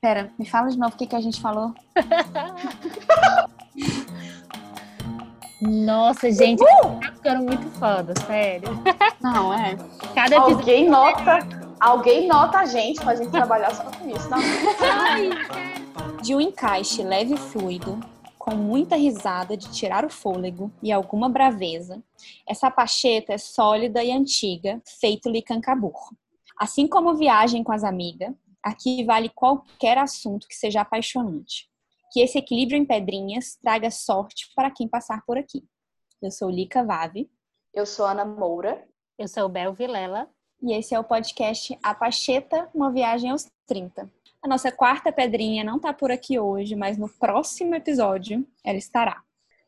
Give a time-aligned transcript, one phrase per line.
[0.00, 1.74] Pera, me fala de novo o que, que a gente falou.
[5.60, 7.00] Nossa, gente, uh!
[7.00, 8.68] tá ficando muito foda, sério.
[9.20, 9.76] Não, é.
[10.14, 10.56] Cada episódio...
[10.56, 11.38] Alguém nota,
[11.80, 14.38] alguém nota a gente pra gente trabalhar só com isso, não?
[16.22, 17.98] De um encaixe leve e fluido,
[18.38, 22.02] com muita risada de tirar o fôlego e alguma braveza,
[22.46, 25.92] essa pacheta é sólida e antiga, feito licancabur.
[26.58, 28.32] Assim como viagem com as amigas,
[28.62, 31.68] aqui vale qualquer assunto que seja apaixonante
[32.10, 35.64] que esse equilíbrio em pedrinhas traga sorte para quem passar por aqui.
[36.20, 37.30] Eu sou Lica Vave.
[37.72, 38.86] Eu sou Ana Moura.
[39.18, 40.28] Eu sou Bel Vilela.
[40.60, 44.10] E esse é o podcast A Pacheta, uma viagem aos 30.
[44.42, 49.22] A nossa quarta pedrinha não está por aqui hoje, mas no próximo episódio ela estará.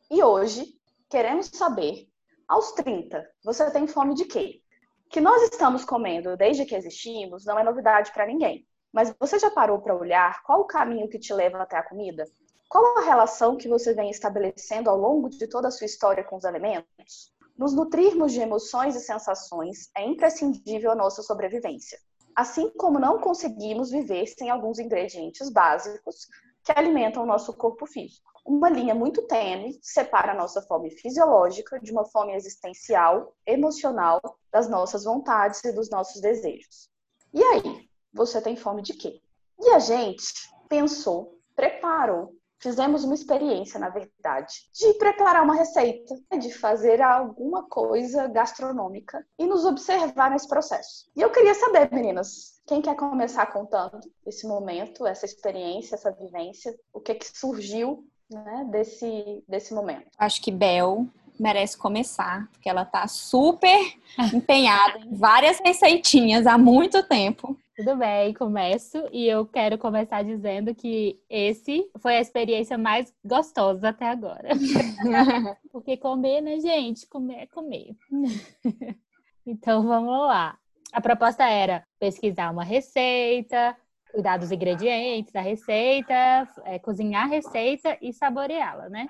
[0.09, 0.75] E hoje
[1.09, 2.09] queremos saber,
[2.47, 4.61] aos 30, você tem fome de quê?
[5.09, 8.65] Que nós estamos comendo desde que existimos não é novidade para ninguém.
[8.91, 12.25] Mas você já parou para olhar qual o caminho que te leva até a comida?
[12.69, 16.35] Qual a relação que você vem estabelecendo ao longo de toda a sua história com
[16.35, 17.33] os alimentos?
[17.57, 21.99] Nos nutrirmos de emoções e sensações é imprescindível a nossa sobrevivência.
[22.35, 26.27] Assim como não conseguimos viver sem alguns ingredientes básicos
[26.63, 28.31] que alimentam o nosso corpo físico.
[28.45, 34.19] Uma linha muito tênue separa a nossa fome fisiológica de uma fome existencial, emocional,
[34.51, 36.89] das nossas vontades e dos nossos desejos.
[37.33, 39.21] E aí, você tem fome de quê?
[39.59, 46.53] E a gente pensou, preparou, fizemos uma experiência, na verdade, de preparar uma receita, de
[46.53, 51.09] fazer alguma coisa gastronômica e nos observar nesse processo.
[51.15, 56.73] E eu queria saber, meninas, quem quer começar contando esse momento, essa experiência, essa vivência,
[56.93, 60.07] o que que surgiu né, desse, desse momento?
[60.17, 61.07] Acho que Bel
[61.39, 63.79] merece começar, porque ela tá super
[64.31, 67.57] empenhada em várias receitinhas há muito tempo.
[67.83, 69.09] Tudo bem, começo.
[69.11, 74.49] E eu quero começar dizendo que esse foi a experiência mais gostosa até agora.
[75.71, 77.07] Porque comer, né, gente?
[77.07, 77.95] Comer é comer.
[79.47, 80.59] então vamos lá.
[80.93, 83.75] A proposta era pesquisar uma receita,
[84.11, 89.09] cuidar dos ingredientes da receita, é, cozinhar a receita e saboreá-la, né?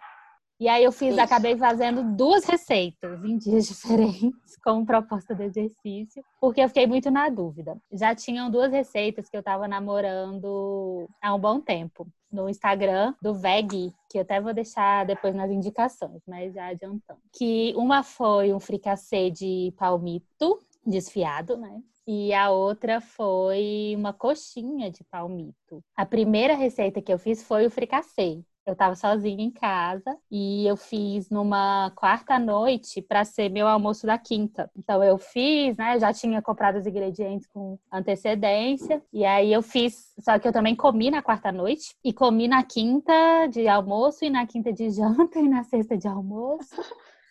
[0.62, 1.20] E aí eu fiz, Isso.
[1.20, 7.10] acabei fazendo duas receitas em dias diferentes, como proposta de exercício, porque eu fiquei muito
[7.10, 7.82] na dúvida.
[7.92, 13.34] Já tinham duas receitas que eu estava namorando há um bom tempo no Instagram do
[13.34, 17.20] Veg, que eu até vou deixar depois nas indicações, mas já adiantando.
[17.34, 21.82] Que uma foi um fricassê de palmito desfiado, né?
[22.06, 25.84] E a outra foi uma coxinha de palmito.
[25.96, 28.44] A primeira receita que eu fiz foi o fricassê.
[28.66, 34.06] Eu estava sozinha em casa e eu fiz numa quarta noite para ser meu almoço
[34.06, 34.70] da quinta.
[34.78, 36.00] Então eu fiz, né?
[36.00, 40.14] Já tinha comprado os ingredientes com antecedência e aí eu fiz.
[40.20, 44.30] Só que eu também comi na quarta noite e comi na quinta de almoço e
[44.30, 46.82] na quinta de janta e na sexta de almoço.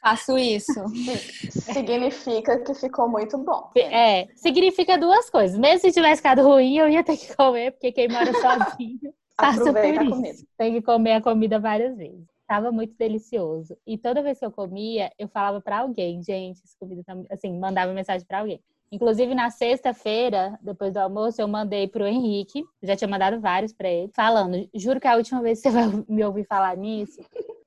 [0.02, 0.82] Faço isso.
[1.72, 3.70] significa que ficou muito bom.
[3.76, 5.56] É, significa duas coisas.
[5.56, 10.02] Mesmo se tivesse ficado ruim, eu ia ter que comer, porque quem mora sozinho Aproveita
[10.02, 10.38] a comida.
[10.56, 12.26] Tem que comer a comida várias vezes.
[12.46, 13.76] Tava muito delicioso.
[13.86, 17.16] E toda vez que eu comia, eu falava para alguém, gente, essa comida tá...
[17.30, 18.60] assim, mandava mensagem para alguém.
[18.92, 23.88] Inclusive, na sexta-feira, depois do almoço, eu mandei pro Henrique, já tinha mandado vários para
[23.88, 27.20] ele, falando: juro que a última vez que você vai me ouvir falar nisso,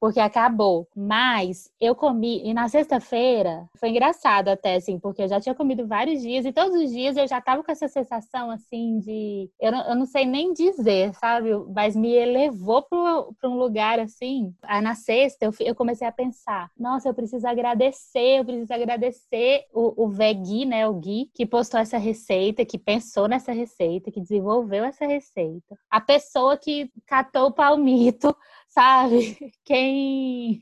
[0.03, 0.86] porque acabou.
[0.94, 5.88] Mas eu comi, e na sexta-feira foi engraçado até, assim, porque eu já tinha comido
[5.88, 9.50] vários dias, e todos os dias eu já tava com essa sensação, assim, de.
[9.58, 11.52] Eu não, eu não sei nem dizer, sabe?
[11.74, 14.53] Mas me elevou para um lugar, assim.
[14.64, 19.64] Aí na sexta eu, eu comecei a pensar: nossa, eu preciso agradecer, eu preciso agradecer
[19.74, 20.85] o, o Vegui, né?
[20.85, 25.78] O Gui, que postou essa receita, que pensou nessa receita, que desenvolveu essa receita.
[25.90, 28.35] A pessoa que catou o palmito
[28.73, 29.38] sabe?
[29.63, 30.61] Quem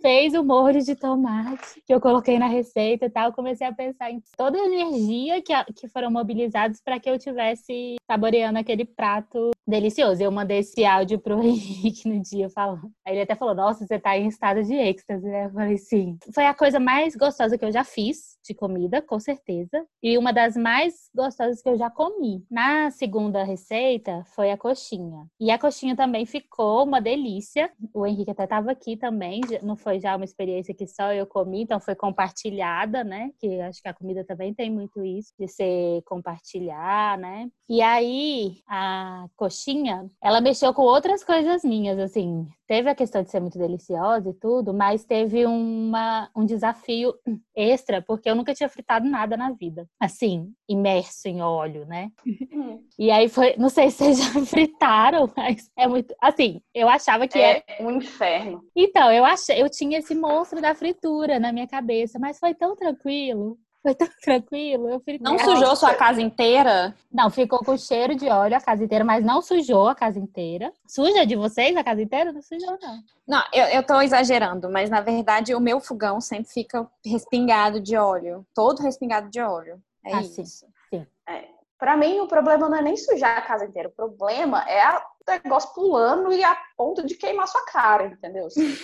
[0.00, 4.10] fez o molho de tomate que eu coloquei na receita e tal, comecei a pensar
[4.10, 9.50] em toda a energia que, que foram mobilizados para que eu tivesse saboreando aquele prato
[9.66, 10.22] delicioso.
[10.22, 12.90] Eu mandei esse áudio pro Henrique no dia falando.
[13.06, 15.46] Aí ele até falou: Nossa, você tá em estado de êxtase, né?
[15.46, 16.18] Eu falei: Sim.
[16.34, 19.84] Foi a coisa mais gostosa que eu já fiz de comida, com certeza.
[20.02, 22.44] E uma das mais gostosas que eu já comi.
[22.50, 25.26] Na segunda receita foi a coxinha.
[25.38, 27.49] E a coxinha também ficou uma delícia.
[27.92, 29.40] O Henrique até estava aqui também.
[29.62, 33.30] Não foi já uma experiência que só eu comi, então foi compartilhada, né?
[33.38, 37.48] Que acho que a comida também tem muito isso, de ser compartilhar, né?
[37.68, 43.28] E aí, a coxinha, ela mexeu com outras coisas minhas, assim teve a questão de
[43.32, 47.12] ser muito deliciosa e tudo, mas teve uma, um desafio
[47.52, 49.88] extra, porque eu nunca tinha fritado nada na vida.
[49.98, 52.12] Assim, imerso em óleo, né?
[52.98, 56.14] E aí foi, não sei se vocês já fritaram, mas é muito.
[56.20, 57.62] Assim, eu achava que é.
[57.66, 58.62] É um inferno.
[58.76, 62.76] Então, eu achei, eu tinha esse monstro da fritura na minha cabeça, mas foi tão
[62.76, 63.58] tranquilo.
[63.82, 64.88] Foi tão tranquilo.
[64.90, 65.02] Eu.
[65.20, 66.94] Não sujou sua casa inteira?
[67.10, 70.72] Não, ficou com cheiro de óleo a casa inteira, mas não sujou a casa inteira.
[70.86, 72.32] Suja de vocês a casa inteira?
[72.32, 73.02] Não sujou, não.
[73.26, 77.96] Não, eu, eu tô exagerando, mas na verdade o meu fogão sempre fica respingado de
[77.96, 78.46] óleo.
[78.54, 79.80] Todo respingado de óleo.
[80.04, 80.44] É ah, isso.
[80.44, 80.66] Sim.
[80.90, 81.06] sim.
[81.28, 81.59] É.
[81.80, 83.88] Pra mim, o problema não é nem sujar a casa inteira.
[83.88, 88.46] O problema é a negócio pulando e a ponto de queimar sua cara, entendeu?
[88.46, 88.74] Assim,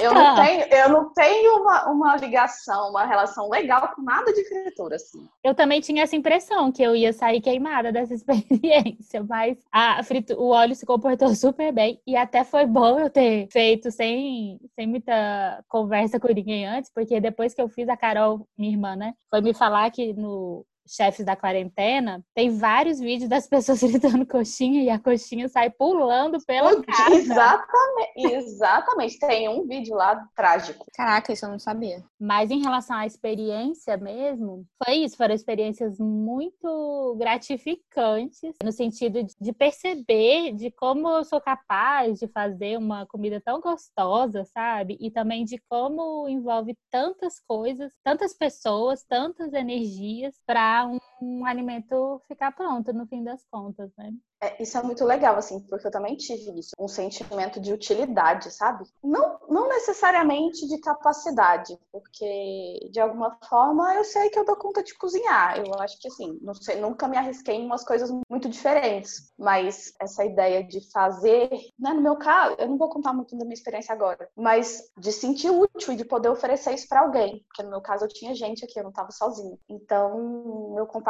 [0.00, 0.36] eu, não então.
[0.44, 5.28] tenho, eu não tenho uma, uma ligação, uma relação legal com nada de fritura, assim.
[5.42, 10.34] Eu também tinha essa impressão que eu ia sair queimada dessa experiência, mas a fritu,
[10.34, 14.86] o óleo se comportou super bem e até foi bom eu ter feito sem, sem
[14.86, 19.14] muita conversa com ninguém antes, porque depois que eu fiz, a Carol, minha irmã, né,
[19.30, 24.82] foi me falar que no chefes da quarentena, tem vários vídeos das pessoas gritando coxinha
[24.82, 27.14] e a coxinha sai pulando pela casa.
[27.14, 29.18] Exatamente, exatamente.
[29.18, 30.86] Tem um vídeo lá trágico.
[30.94, 32.02] Caraca, isso eu não sabia.
[32.18, 39.52] Mas em relação à experiência mesmo, foi isso, foram experiências muito gratificantes no sentido de
[39.52, 44.96] perceber de como eu sou capaz de fazer uma comida tão gostosa, sabe?
[45.00, 52.20] E também de como envolve tantas coisas, tantas pessoas, tantas energias para um, um alimento
[52.28, 54.12] ficar pronto no fim das contas, né?
[54.40, 58.52] É, isso é muito legal, assim, porque eu também tive isso, um sentimento de utilidade,
[58.52, 58.84] sabe?
[59.02, 64.80] Não, não necessariamente de capacidade, porque de alguma forma eu sei que eu dou conta
[64.82, 65.58] de cozinhar.
[65.58, 69.92] Eu acho que, assim, não sei, nunca me arrisquei em umas coisas muito diferentes, mas
[70.00, 73.54] essa ideia de fazer, né, no meu caso, eu não vou contar muito da minha
[73.54, 77.70] experiência agora, mas de sentir útil e de poder oferecer isso para alguém, porque no
[77.70, 79.58] meu caso eu tinha gente aqui, eu não estava sozinha.
[79.68, 81.07] Então, eu compartilho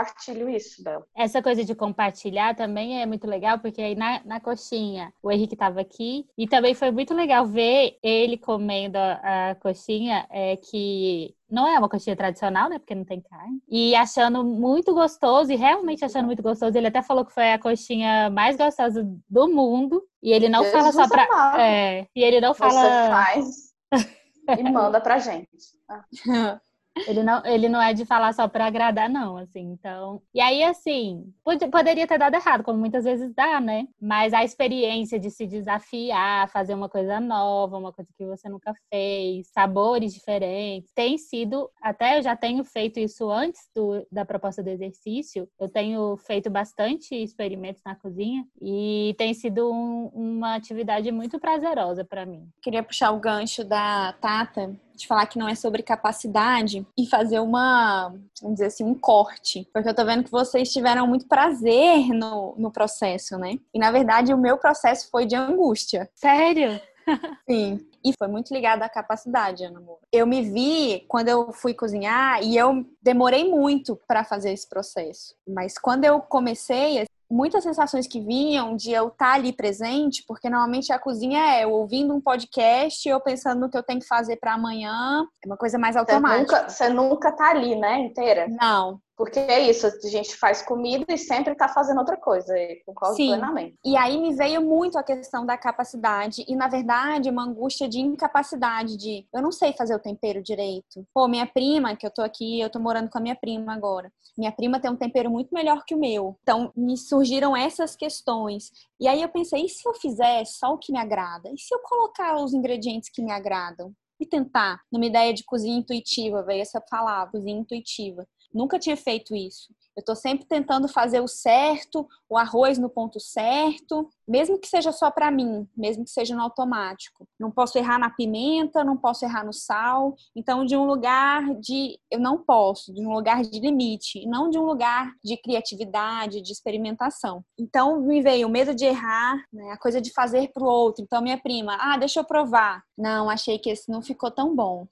[0.49, 1.05] isso, Bel.
[1.17, 5.55] Essa coisa de compartilhar também é muito legal, porque aí na, na coxinha o Henrique
[5.55, 11.35] estava aqui e também foi muito legal ver ele comendo a, a coxinha, é, que
[11.51, 12.79] não é uma coxinha tradicional, né?
[12.79, 13.63] Porque não tem carne.
[13.69, 16.77] E achando muito gostoso, e realmente achando muito gostoso.
[16.77, 20.03] Ele até falou que foi a coxinha mais gostosa do mundo.
[20.23, 21.57] E ele não fala só pra.
[21.59, 22.73] É, e ele não fala.
[22.73, 23.75] Você faz
[24.59, 25.49] e manda pra gente.
[27.07, 29.61] Ele não, ele não é de falar só para agradar, não, assim.
[29.61, 31.33] Então, e aí, assim,
[31.71, 33.87] poderia ter dado errado, como muitas vezes dá, né?
[34.01, 38.73] Mas a experiência de se desafiar, fazer uma coisa nova, uma coisa que você nunca
[38.91, 44.63] fez, sabores diferentes, tem sido, até eu já tenho feito isso antes do, da proposta
[44.63, 51.11] do exercício, eu tenho feito bastante experimentos na cozinha e tem sido um, uma atividade
[51.13, 52.49] muito prazerosa para mim.
[52.63, 57.41] Queria puxar o gancho da Tata de falar que não é sobre capacidade e fazer
[57.41, 59.69] uma, vamos dizer assim, um corte.
[59.73, 63.59] Porque eu tô vendo que vocês tiveram muito prazer no, no processo, né?
[63.73, 66.09] E na verdade o meu processo foi de angústia.
[66.15, 66.81] Sério?
[67.49, 67.87] Sim.
[68.05, 70.01] E foi muito ligado à capacidade, Ana Moura.
[70.13, 75.35] Eu me vi quando eu fui cozinhar e eu demorei muito para fazer esse processo.
[75.47, 80.49] Mas quando eu comecei, muitas sensações que vinham de eu estar tá ali presente, porque
[80.49, 84.07] normalmente a cozinha é eu ouvindo um podcast, eu pensando no que eu tenho que
[84.07, 86.39] fazer para amanhã, é uma coisa mais automática.
[86.39, 88.47] Você nunca, você nunca tá ali, né, inteira?
[88.49, 89.01] Não.
[89.19, 92.55] Porque é isso, a gente faz comida e sempre está fazendo outra coisa,
[92.87, 93.27] concordo Sim.
[93.27, 93.77] plenamente.
[93.85, 97.99] E aí me veio muito a questão da capacidade, e na verdade uma angústia de
[97.99, 101.05] incapacidade, de eu não sei fazer o tempero direito.
[101.13, 104.13] Pô, minha prima, que eu tô aqui, eu tô morando com a minha prima agora.
[104.37, 106.39] Minha prima tem um tempero muito melhor que o meu.
[106.45, 108.71] Então me surgiram essas questões.
[109.01, 111.51] E aí eu pensei, e se eu fizer só o que me agrada?
[111.53, 113.93] E se eu colocar os ingredientes que me agradam?
[114.21, 119.35] E tentar, numa ideia de cozinha intuitiva, veio essa palavra, cozinha intuitiva Nunca tinha feito
[119.35, 119.69] isso.
[119.99, 124.93] Eu estou sempre tentando fazer o certo, o arroz no ponto certo, mesmo que seja
[124.93, 127.27] só para mim, mesmo que seja no automático.
[127.39, 130.15] Não posso errar na pimenta, não posso errar no sal.
[130.37, 134.57] Então, de um lugar de eu não posso, de um lugar de limite, não de
[134.57, 137.45] um lugar de criatividade, de experimentação.
[137.59, 139.73] Então, me veio o medo de errar, né?
[139.73, 141.03] a coisa de fazer para o outro.
[141.03, 142.85] Então, minha prima, ah, deixa eu provar.
[142.97, 144.87] Não, achei que esse não ficou tão bom.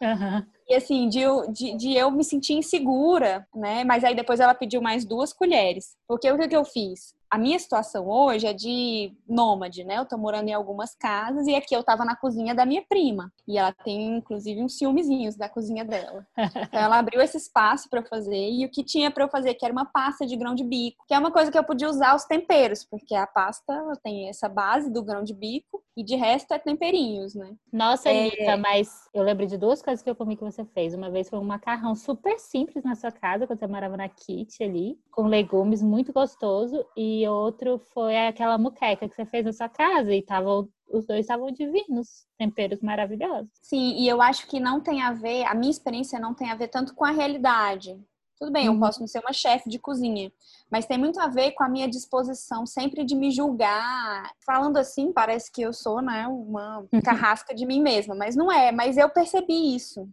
[0.00, 0.46] Uhum.
[0.70, 1.22] E assim, de,
[1.52, 3.82] de, de, eu me sentir insegura, né?
[3.82, 5.96] Mas aí depois ela pediu mais duas colheres.
[6.06, 7.12] Porque o que, que eu fiz?
[7.30, 9.98] A minha situação hoje é de nômade, né?
[9.98, 13.32] Eu tô morando em algumas casas e aqui eu tava na cozinha da minha prima.
[13.46, 16.26] E ela tem, inclusive, uns ciúmezinhos da cozinha dela.
[16.70, 18.50] Então ela abriu esse espaço para eu fazer.
[18.50, 21.04] E o que tinha para eu fazer, que era uma pasta de grão de bico,
[21.06, 23.72] que é uma coisa que eu podia usar os temperos, porque a pasta
[24.02, 27.54] tem essa base do grão de bico E de resto é temperinhos, né?
[27.72, 28.20] Nossa, é...
[28.20, 30.94] Anitta, mas eu lembro de duas coisas que eu comi que você fez.
[30.94, 34.62] Uma vez foi um macarrão super simples na sua casa, quando você morava na Kit
[34.62, 36.84] ali, com legumes muito gostoso.
[36.96, 41.20] E outro foi aquela muqueca que você fez na sua casa e tava os dois
[41.20, 43.48] estavam divinos, temperos maravilhosos.
[43.62, 46.56] Sim, e eu acho que não tem a ver, a minha experiência não tem a
[46.56, 47.98] ver tanto com a realidade.
[48.40, 48.74] Tudo bem, uhum.
[48.74, 50.32] eu posso não ser uma chefe de cozinha,
[50.70, 54.32] mas tem muito a ver com a minha disposição sempre de me julgar.
[54.46, 57.02] Falando assim, parece que eu sou, né, uma uhum.
[57.02, 58.72] carrasca de mim mesma, mas não é.
[58.72, 60.08] Mas eu percebi isso.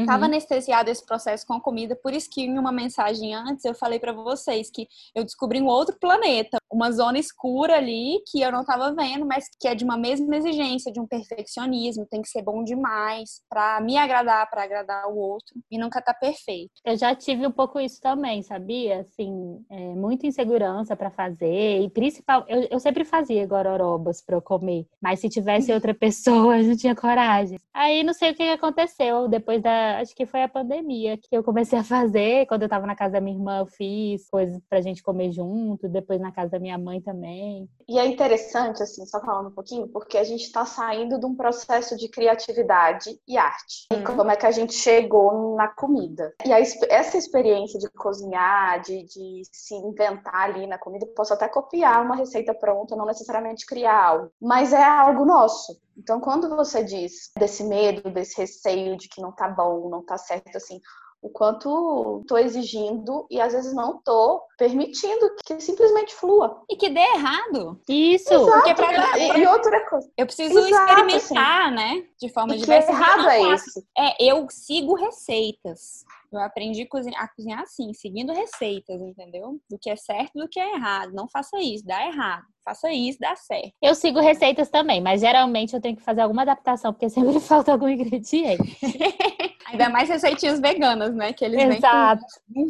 [0.00, 0.24] Estava uhum.
[0.26, 3.98] anestesiado esse processo com a comida, por isso que em uma mensagem antes eu falei
[3.98, 8.60] para vocês que eu descobri um outro planeta, uma zona escura ali que eu não
[8.60, 12.42] estava vendo, mas que é de uma mesma exigência, de um perfeccionismo, tem que ser
[12.42, 16.72] bom demais para me agradar, para agradar o outro e nunca tá perfeito.
[16.84, 19.00] Eu já tive um pouco isso também, sabia?
[19.00, 24.42] Assim, é, muita insegurança para fazer e principal, eu, eu sempre fazia gororobas para eu
[24.42, 27.58] comer, mas se tivesse outra pessoa eu não tinha coragem.
[27.74, 31.42] Aí não sei o que aconteceu depois da acho que foi a pandemia que eu
[31.42, 32.46] comecei a fazer.
[32.46, 35.88] Quando eu tava na casa da minha irmã, eu fiz coisas pra gente comer junto,
[35.88, 37.68] depois na casa da minha mãe também.
[37.88, 41.34] E é interessante, assim, só falando um pouquinho, porque a gente tá saindo de um
[41.34, 43.88] processo de criatividade e arte.
[43.92, 46.32] E como é que a gente chegou na comida.
[46.44, 51.48] E a, essa experiência de cozinhar, de, de se inventar ali na comida, posso até
[51.48, 55.80] copiar uma receita pronta, não necessariamente criar algo, mas é algo nosso.
[55.96, 60.16] Então, quando você diz desse medo, desse receio de que não tá bom, não tá
[60.16, 60.80] certo, assim,
[61.22, 66.62] o quanto tô exigindo e às vezes não tô permitindo que simplesmente flua.
[66.68, 67.78] E que dê errado.
[67.88, 68.32] Isso.
[68.32, 68.50] Exato.
[68.50, 69.18] Porque pra...
[69.38, 70.10] E outra coisa.
[70.16, 71.74] Eu preciso Exato, experimentar, assim.
[71.74, 72.04] né?
[72.18, 72.88] De forma e diversa.
[72.88, 73.84] Que errado é isso.
[73.96, 76.04] É, eu sigo receitas.
[76.32, 79.60] Eu aprendi a cozinhar, assim, seguindo receitas, entendeu?
[79.68, 81.12] Do que é certo do que é errado.
[81.12, 82.44] Não faça isso, dá errado.
[82.64, 83.72] Faça isso, dá certo.
[83.82, 87.72] Eu sigo receitas também, mas geralmente eu tenho que fazer alguma adaptação, porque sempre falta
[87.72, 88.78] algum ingrediente.
[89.66, 91.32] Ainda mais receitinhas veganas, né?
[91.32, 92.24] Que eles Exato.
[92.48, 92.66] vêm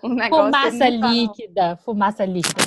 [0.00, 2.62] com um negócio fumaça líquida, fumaça líquida.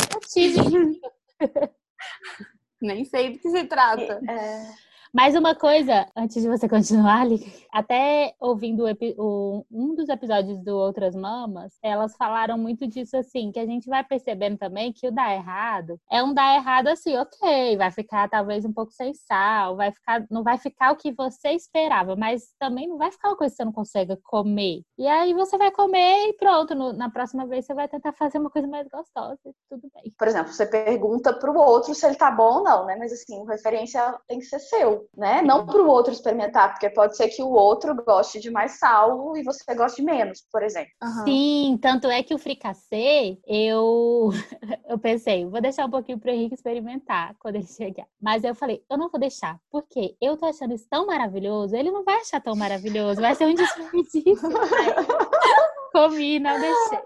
[2.82, 4.20] Nem sei do que se trata.
[4.27, 4.90] É...
[5.13, 7.27] Mais uma coisa, antes de você continuar,
[7.70, 8.86] até ouvindo
[9.18, 13.89] o, um dos episódios do Outras Mamas, elas falaram muito disso assim, que a gente
[13.89, 18.30] vai percebendo também que o dar errado é um dar errado assim, ok, vai ficar
[18.30, 22.53] talvez um pouco sem sal, vai ficar, não vai ficar o que você esperava, mas
[22.58, 24.82] também não vai ficar uma coisa que você não consegue comer.
[24.98, 28.38] E aí você vai comer e pronto, no, na próxima vez você vai tentar fazer
[28.38, 29.38] uma coisa mais gostosa,
[29.70, 30.13] tudo bem.
[30.18, 32.96] Por exemplo, você pergunta pro outro se ele tá bom ou não, né?
[32.96, 35.41] Mas assim, referência tem que ser seu né?
[35.41, 39.36] Não para o outro experimentar, porque pode ser que o outro goste de mais sal
[39.36, 40.91] e você goste de menos, por exemplo.
[41.03, 41.24] Uhum.
[41.24, 44.29] Sim, tanto é que o fricassê, eu
[44.88, 48.08] eu pensei, vou deixar um pouquinho para o Henrique experimentar quando ele chegar.
[48.22, 51.91] Mas eu falei, eu não vou deixar, porque eu tô achando isso tão maravilhoso, ele
[51.91, 54.36] não vai achar tão maravilhoso, vai ser um desperdício.
[55.91, 57.00] Comi, não deixei.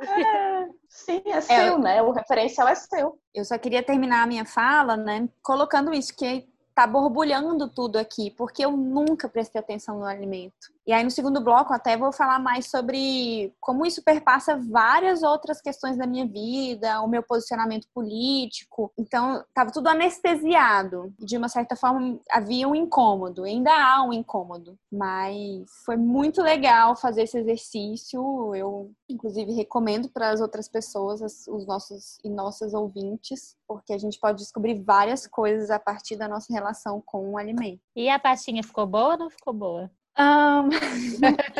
[0.90, 2.02] Sim, é, é seu, né?
[2.02, 3.20] O referencial é seu.
[3.34, 8.29] Eu só queria terminar a minha fala, né, colocando isso, que tá borbulhando tudo aqui,
[8.32, 10.75] porque eu nunca prestei atenção no alimento.
[10.88, 15.60] E aí, no segundo bloco, até vou falar mais sobre como isso perpassa várias outras
[15.60, 18.92] questões da minha vida, o meu posicionamento político.
[18.96, 21.12] Então, estava tudo anestesiado.
[21.18, 24.77] De uma certa forma, havia um incômodo, ainda há um incômodo.
[24.92, 28.54] Mas foi muito legal fazer esse exercício.
[28.54, 34.20] Eu, inclusive, recomendo para as outras pessoas, os nossos e nossas ouvintes, porque a gente
[34.20, 37.82] pode descobrir várias coisas a partir da nossa relação com o alimento.
[37.96, 39.89] E a pastinha ficou boa ou não ficou boa?
[40.17, 40.69] Um...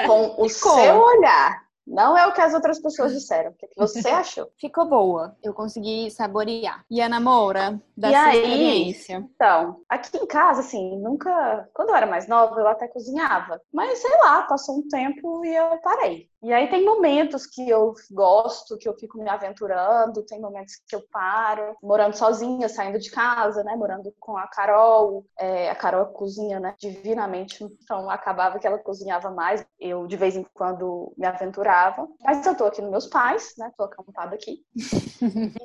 [0.06, 1.65] Com o seu olhar.
[1.86, 3.52] Não é o que as outras pessoas disseram.
[3.52, 4.50] O que você achou?
[4.60, 5.36] Ficou boa.
[5.44, 6.84] Eu consegui saborear.
[6.90, 9.28] E a namora da e aí, experiência?
[9.36, 11.70] Então, aqui em casa, assim, nunca.
[11.74, 13.62] Quando eu era mais nova, eu até cozinhava.
[13.74, 16.30] Mas sei lá, passou um tempo e eu parei.
[16.42, 20.96] E aí tem momentos que eu gosto, que eu fico me aventurando, tem momentos que
[20.96, 23.76] eu paro, morando sozinha, saindo de casa, né?
[23.76, 25.26] Morando com a Carol.
[25.40, 26.76] É, a Carol cozinha, né?
[26.80, 27.64] Divinamente.
[27.64, 29.66] Então acabava que ela cozinhava mais.
[29.80, 31.75] Eu, de vez em quando, me aventurava.
[32.24, 33.72] Mas eu tô aqui nos meus pais, né?
[33.78, 34.60] Tô acampada aqui.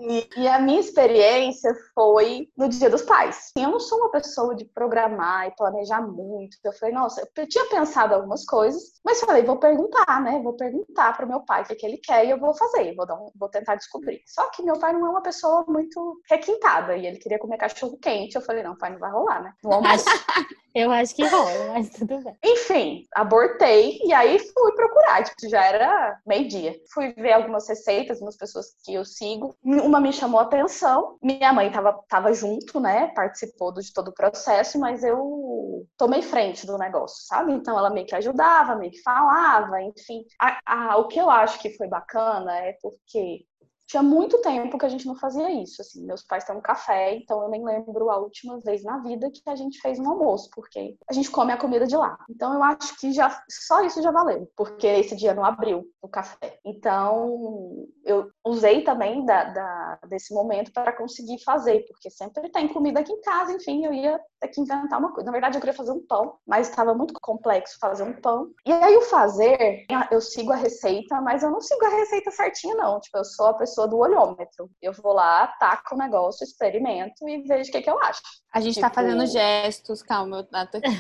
[0.01, 3.51] e, e a minha experiência foi no Dia dos Pais.
[3.57, 6.57] Eu não sou uma pessoa de programar e planejar muito.
[6.65, 10.41] Eu falei, nossa, eu tinha pensado algumas coisas, mas falei, vou perguntar, né?
[10.43, 12.55] Vou perguntar perguntar para o meu pai o que, que ele quer e eu vou
[12.55, 14.23] fazer, vou, um, vou tentar descobrir.
[14.27, 17.99] Só que meu pai não é uma pessoa muito requintada e ele queria comer cachorro
[17.99, 18.35] quente.
[18.35, 19.53] Eu falei, não, pai, não vai rolar, né?
[19.63, 20.05] No almoço.
[20.73, 22.37] Eu acho que rola, mas tudo bem.
[22.45, 25.25] Enfim, abortei e aí fui procurar.
[25.25, 26.75] Tipo, já era meio-dia.
[26.93, 29.55] Fui ver algumas receitas, umas pessoas que eu sigo.
[29.63, 31.19] Uma me chamou a atenção.
[31.23, 33.09] Minha mãe estava tava junto, né?
[33.15, 37.53] Participou de todo o processo, mas eu tomei frente do negócio, sabe?
[37.53, 40.25] Então ela meio que ajudava, meio que falava, enfim.
[40.41, 43.45] A, a, o que eu acho que foi bacana é porque
[43.91, 45.83] tinha muito tempo que a gente não fazia isso.
[45.83, 49.29] Assim, meus pais têm um café, então eu nem lembro a última vez na vida
[49.31, 52.17] que a gente fez um almoço, porque a gente come a comida de lá.
[52.31, 56.09] Então eu acho que já só isso já valeu, porque esse dia não abriu o
[56.09, 56.61] café.
[56.65, 63.01] Então eu usei também da, da desse momento para conseguir fazer, porque sempre tem comida
[63.01, 65.27] aqui em casa, enfim, eu ia ter que inventar uma coisa.
[65.27, 68.51] Na verdade, eu queria fazer um pão, mas estava muito complexo fazer um pão.
[68.65, 72.75] E aí o fazer, eu sigo a receita, mas eu não sigo a receita certinha,
[72.75, 73.01] não.
[73.01, 74.71] Tipo, eu sou a pessoa do olhômetro.
[74.81, 78.21] Eu vou lá, taco o negócio, experimento e vejo o que, que eu acho.
[78.53, 78.95] A gente tá tipo...
[78.95, 80.91] tá fazendo gestos, calma, eu tô aqui.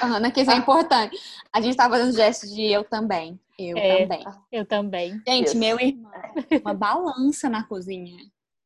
[0.00, 1.16] Ana, que isso é importante.
[1.52, 3.38] A gente tá fazendo gestos de eu também.
[3.58, 4.24] Eu é, também.
[4.50, 5.22] Eu também.
[5.26, 5.58] Gente, isso.
[5.58, 6.10] meu irmão,
[6.62, 8.18] uma balança na cozinha.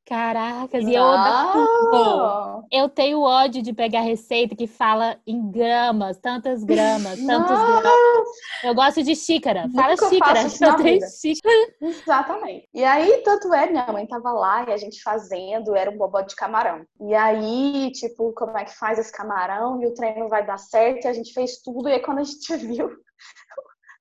[0.07, 6.63] Caracas, e eu odeio Eu tenho ódio de pegar receita que fala em gramas, tantas
[6.63, 8.29] gramas, tantos gramas.
[8.63, 9.69] Eu gosto de xícara.
[9.75, 10.41] Fala Nunca xícara.
[10.63, 11.75] Eu tenho xícara.
[11.81, 12.69] Exatamente.
[12.73, 16.21] E aí, tanto é, minha mãe tava lá e a gente fazendo, era um bobó
[16.21, 16.87] de camarão.
[17.01, 19.83] E aí, tipo, como é que faz esse camarão?
[19.83, 21.89] E o treino vai dar certo, e a gente fez tudo.
[21.89, 22.91] E aí, quando a gente viu,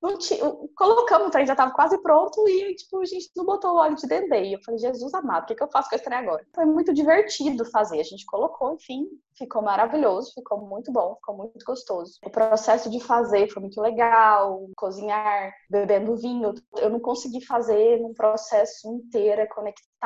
[0.02, 0.40] não tinha,
[0.76, 3.96] colocamos o trem, já estava quase pronto e, tipo, a gente não botou o óleo
[3.96, 4.44] de dendê.
[4.44, 6.46] E eu falei, Jesus amado, o que, que eu faço com esse trem agora?
[6.54, 8.00] Foi muito divertido fazer.
[8.00, 12.20] A gente colocou, enfim, ficou maravilhoso, ficou muito bom, ficou muito gostoso.
[12.26, 16.54] O processo de fazer foi muito legal, cozinhar, bebendo vinho.
[16.78, 19.42] Eu não consegui fazer num processo inteiro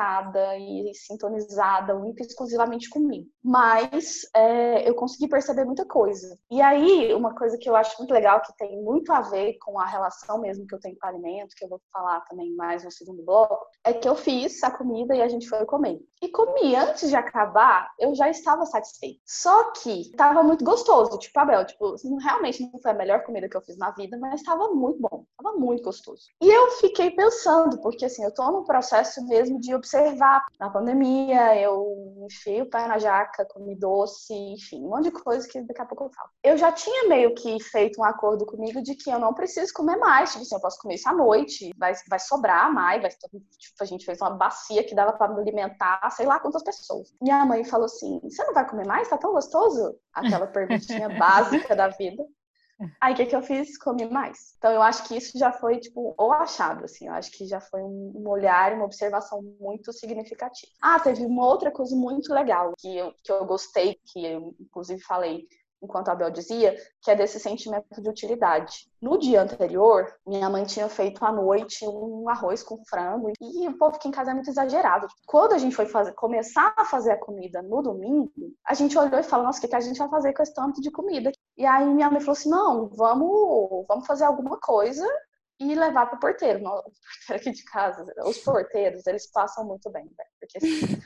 [0.00, 3.26] conectada e sintonizada, única e exclusivamente comigo.
[3.42, 6.38] Mas é, eu consegui perceber muita coisa.
[6.50, 9.78] E aí, uma coisa que eu acho muito legal, que tem muito a ver com
[9.78, 12.84] a relação mesmo que eu tenho com o alimento, que eu vou falar também mais
[12.84, 16.00] no segundo bloco, é que eu fiz a comida e a gente foi comer.
[16.22, 19.20] E comi antes de acabar, eu já estava satisfeita.
[19.24, 23.56] Só que estava muito gostoso, tipo, Abel, tipo, realmente não foi a melhor comida que
[23.56, 26.24] eu fiz na vida, mas estava muito bom, estava muito gostoso.
[26.42, 30.44] E eu fiquei pensando, porque assim, eu tô num processo mesmo de observar.
[30.58, 35.48] Na pandemia, eu enfiei o pé na jaca, comi doce, enfim, um monte de coisa
[35.48, 36.28] que daqui a pouco eu falo.
[36.44, 39.96] Eu já tinha meio que feito um acordo comigo de que eu não preciso comer
[39.96, 43.42] mais, tipo assim, eu posso comer isso à noite, vai, vai sobrar mais, vai, tipo,
[43.80, 47.14] a gente fez uma bacia que dava para alimentar, sei lá quantas pessoas.
[47.20, 49.08] Minha mãe falou assim: você não vai comer mais?
[49.08, 49.96] Tá tão gostoso?
[50.12, 52.24] Aquela perguntinha básica da vida.
[53.00, 53.76] Aí o que, que eu fiz?
[53.76, 54.54] Comi mais.
[54.56, 57.60] Então eu acho que isso já foi, tipo, ou achado, assim, eu acho que já
[57.60, 60.72] foi um olhar, uma observação muito significativa.
[60.80, 65.00] Ah, teve uma outra coisa muito legal que eu, que eu gostei, que eu inclusive
[65.02, 65.46] falei
[65.82, 68.90] enquanto a Bel dizia, que é desse sentimento de utilidade.
[69.00, 73.78] No dia anterior, minha mãe tinha feito à noite um arroz com frango e o
[73.78, 75.06] povo aqui em casa é muito exagerado.
[75.26, 78.30] Quando a gente foi fazer, começar a fazer a comida no domingo,
[78.66, 80.54] a gente olhou e falou: Nossa, o que, que a gente vai fazer com esse
[80.54, 81.32] tanto de comida?
[81.56, 85.06] E aí minha mãe falou assim: Não, vamos, vamos fazer alguma coisa
[85.58, 86.60] e levar para o porteiro.
[86.64, 90.24] O porteiro aqui de casa, os porteiros, eles passam muito bem, né?
[90.38, 91.02] porque assim,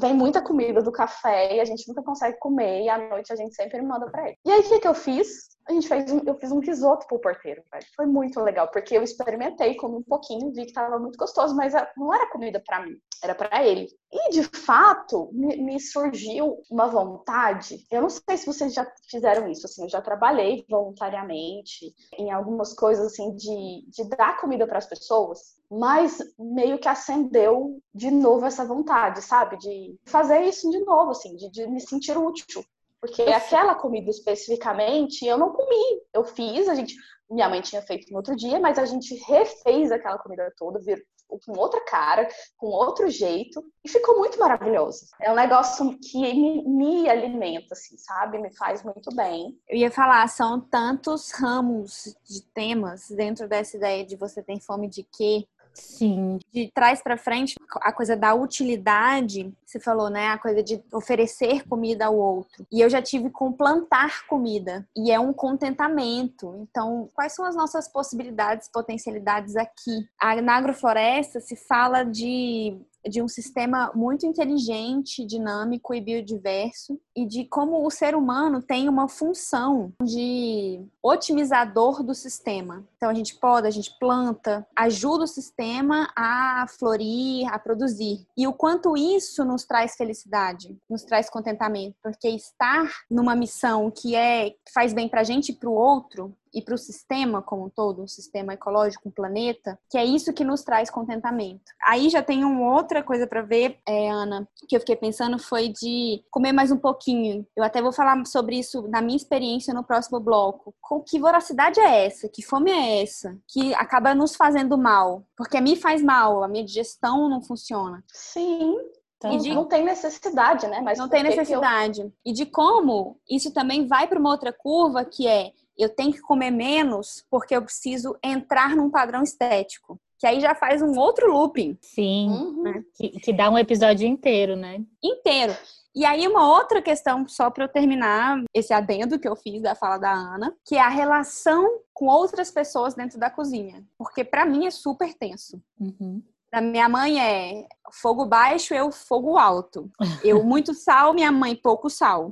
[0.00, 3.36] vem muita comida do café e a gente nunca consegue comer e à noite a
[3.36, 4.38] gente sempre manda para ele.
[4.44, 5.56] E aí o que, que eu fiz?
[5.68, 7.84] A gente fez um, eu fiz um risoto pro porteiro, velho.
[7.94, 11.74] Foi muito legal, porque eu experimentei, comi um pouquinho, vi que tava muito gostoso, mas
[11.96, 13.88] não era comida para mim, era para ele.
[14.10, 17.86] E de fato, me, surgiu uma vontade.
[17.90, 22.72] Eu não sei se vocês já fizeram isso, assim, eu já trabalhei voluntariamente em algumas
[22.72, 28.46] coisas assim de, de dar comida para as pessoas, mas meio que acendeu de novo
[28.46, 29.58] essa vontade, sabe?
[29.58, 32.64] De fazer isso de novo, assim, de, de me sentir útil.
[33.00, 36.02] Porque aquela comida especificamente eu não comi.
[36.12, 36.94] Eu fiz, a gente.
[37.30, 40.80] Minha mãe tinha feito no outro dia, mas a gente refez aquela comida toda,
[41.28, 45.06] com outra cara, com outro jeito, e ficou muito maravilhoso.
[45.20, 48.38] É um negócio que me, me alimenta, assim, sabe?
[48.38, 49.58] Me faz muito bem.
[49.68, 54.88] Eu ia falar, são tantos ramos de temas dentro dessa ideia de você ter fome
[54.88, 55.46] de quê,
[55.78, 56.38] Sim.
[56.52, 60.28] De trás para frente, a coisa da utilidade, você falou, né?
[60.28, 62.66] A coisa de oferecer comida ao outro.
[62.70, 64.86] E eu já tive com plantar comida.
[64.96, 66.66] E é um contentamento.
[66.70, 70.08] Então, quais são as nossas possibilidades, potencialidades aqui?
[70.42, 72.76] Na agrofloresta se fala de
[73.08, 78.88] de um sistema muito inteligente, dinâmico e biodiverso, e de como o ser humano tem
[78.88, 82.86] uma função de otimizador do sistema.
[82.96, 88.24] Então a gente poda, a gente planta, ajuda o sistema a florir, a produzir.
[88.36, 94.14] E o quanto isso nos traz felicidade, nos traz contentamento, porque estar numa missão que
[94.14, 97.68] é que faz bem pra gente e pro outro, e para o sistema como um
[97.68, 101.62] todo, um sistema ecológico, um planeta, que é isso que nos traz contentamento.
[101.82, 105.68] Aí já tem uma outra coisa para ver, é, Ana, que eu fiquei pensando foi
[105.68, 107.07] de comer mais um pouquinho.
[107.56, 110.74] Eu até vou falar sobre isso na minha experiência no próximo bloco.
[110.80, 112.28] Com que voracidade é essa?
[112.28, 113.36] Que fome é essa?
[113.48, 115.24] Que acaba nos fazendo mal?
[115.36, 118.02] Porque me faz mal, a minha digestão não funciona.
[118.12, 118.76] Sim,
[119.18, 119.52] então, de...
[119.52, 120.80] Não tem necessidade, né?
[120.80, 122.02] Mas não tem necessidade.
[122.02, 122.12] Eu...
[122.24, 126.20] E de como isso também vai para uma outra curva que é eu tenho que
[126.20, 130.00] comer menos porque eu preciso entrar num padrão estético.
[130.18, 131.78] Que aí já faz um outro looping.
[131.80, 132.62] Sim, uhum.
[132.62, 132.84] né?
[132.94, 134.80] que, que dá um episódio inteiro, né?
[135.02, 135.54] Inteiro.
[135.98, 139.74] E aí, uma outra questão, só para eu terminar esse adendo que eu fiz da
[139.74, 143.84] fala da Ana, que é a relação com outras pessoas dentro da cozinha.
[143.98, 145.60] Porque para mim é super tenso.
[145.76, 146.22] Uhum.
[146.52, 149.90] Da minha mãe é fogo baixo, eu fogo alto.
[150.22, 152.30] Eu muito sal, minha mãe pouco sal.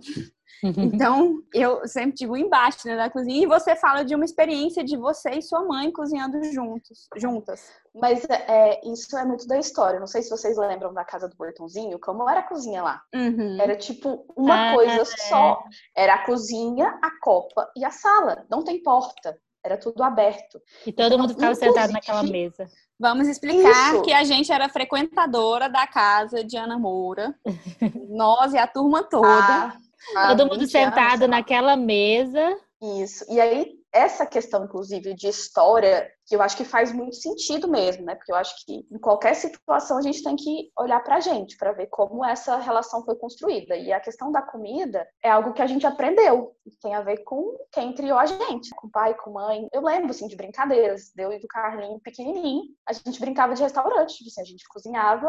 [0.77, 4.97] Então, eu sempre um embate né, na cozinha e você fala de uma experiência de
[4.97, 7.71] você e sua mãe cozinhando juntos, juntas.
[7.95, 9.99] Mas é, isso é muito da história.
[9.99, 13.03] Não sei se vocês lembram da casa do Portãozinho, como era a cozinha lá.
[13.15, 13.59] Uhum.
[13.61, 15.05] Era tipo uma ah, coisa é.
[15.05, 15.63] só.
[15.97, 18.45] Era a cozinha, a copa e a sala.
[18.51, 19.39] Não tem porta.
[19.65, 20.61] Era tudo aberto.
[20.87, 22.69] E todo então, mundo ficava sentado naquela mesa.
[23.01, 24.03] Vamos explicar Isso.
[24.03, 27.35] que a gente era frequentadora da casa de Ana Moura.
[28.09, 29.29] Nós e a turma toda.
[29.29, 29.77] Ah,
[30.13, 32.57] Todo mundo sentado anos, naquela mesa.
[33.03, 33.25] Isso.
[33.29, 38.05] E aí, essa questão, inclusive, de história, que eu acho que faz muito sentido mesmo,
[38.05, 38.17] né?
[38.17, 41.73] Porque eu acho que em qualquer situação a gente tem que olhar pra gente, para
[41.73, 43.77] ver como essa relação foi construída.
[43.77, 47.57] E a questão da comida é algo que a gente aprendeu, tem a ver com
[47.71, 49.69] quem criou a gente, com pai, com mãe.
[49.73, 54.25] Eu lembro, assim, de brincadeiras, deu e do Carlinho pequenininho, a gente brincava de restaurante,
[54.27, 55.29] assim, a gente cozinhava,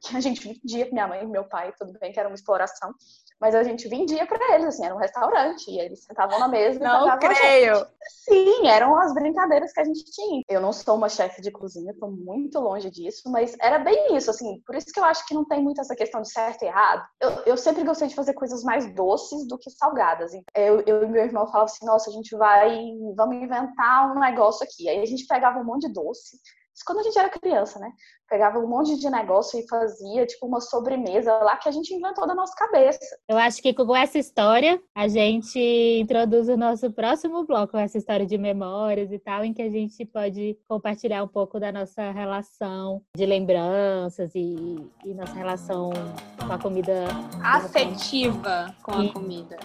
[0.00, 2.92] que a gente vendia, minha mãe e meu pai, tudo bem que era uma exploração,
[3.40, 6.80] mas a gente vendia para eles, assim, era um restaurante, e eles sentavam na mesa
[6.80, 7.86] e Não creio!
[8.24, 10.31] Sim, eram as brincadeiras que a gente tinha.
[10.48, 14.30] Eu não sou uma chefe de cozinha, estou muito longe disso, mas era bem isso,
[14.30, 16.66] assim, por isso que eu acho que não tem muito essa questão de certo e
[16.66, 17.04] errado.
[17.20, 20.32] Eu, eu sempre gostei de fazer coisas mais doces do que salgadas.
[20.56, 22.70] Eu, eu e meu irmão falavam assim, nossa, a gente vai,
[23.16, 24.88] vamos inventar um negócio aqui.
[24.88, 26.36] Aí a gente pegava um monte de doce,
[26.74, 27.90] isso quando a gente era criança, né?
[28.32, 32.26] Pegava um monte de negócio e fazia, tipo, uma sobremesa lá que a gente inventou
[32.26, 32.98] da nossa cabeça.
[33.28, 35.60] Eu acho que com essa história, a gente
[36.00, 40.06] introduz o nosso próximo bloco, essa história de memórias e tal, em que a gente
[40.06, 45.90] pode compartilhar um pouco da nossa relação de lembranças e, e nossa relação
[46.38, 47.04] com a comida.
[47.44, 49.58] Afetiva com a comida.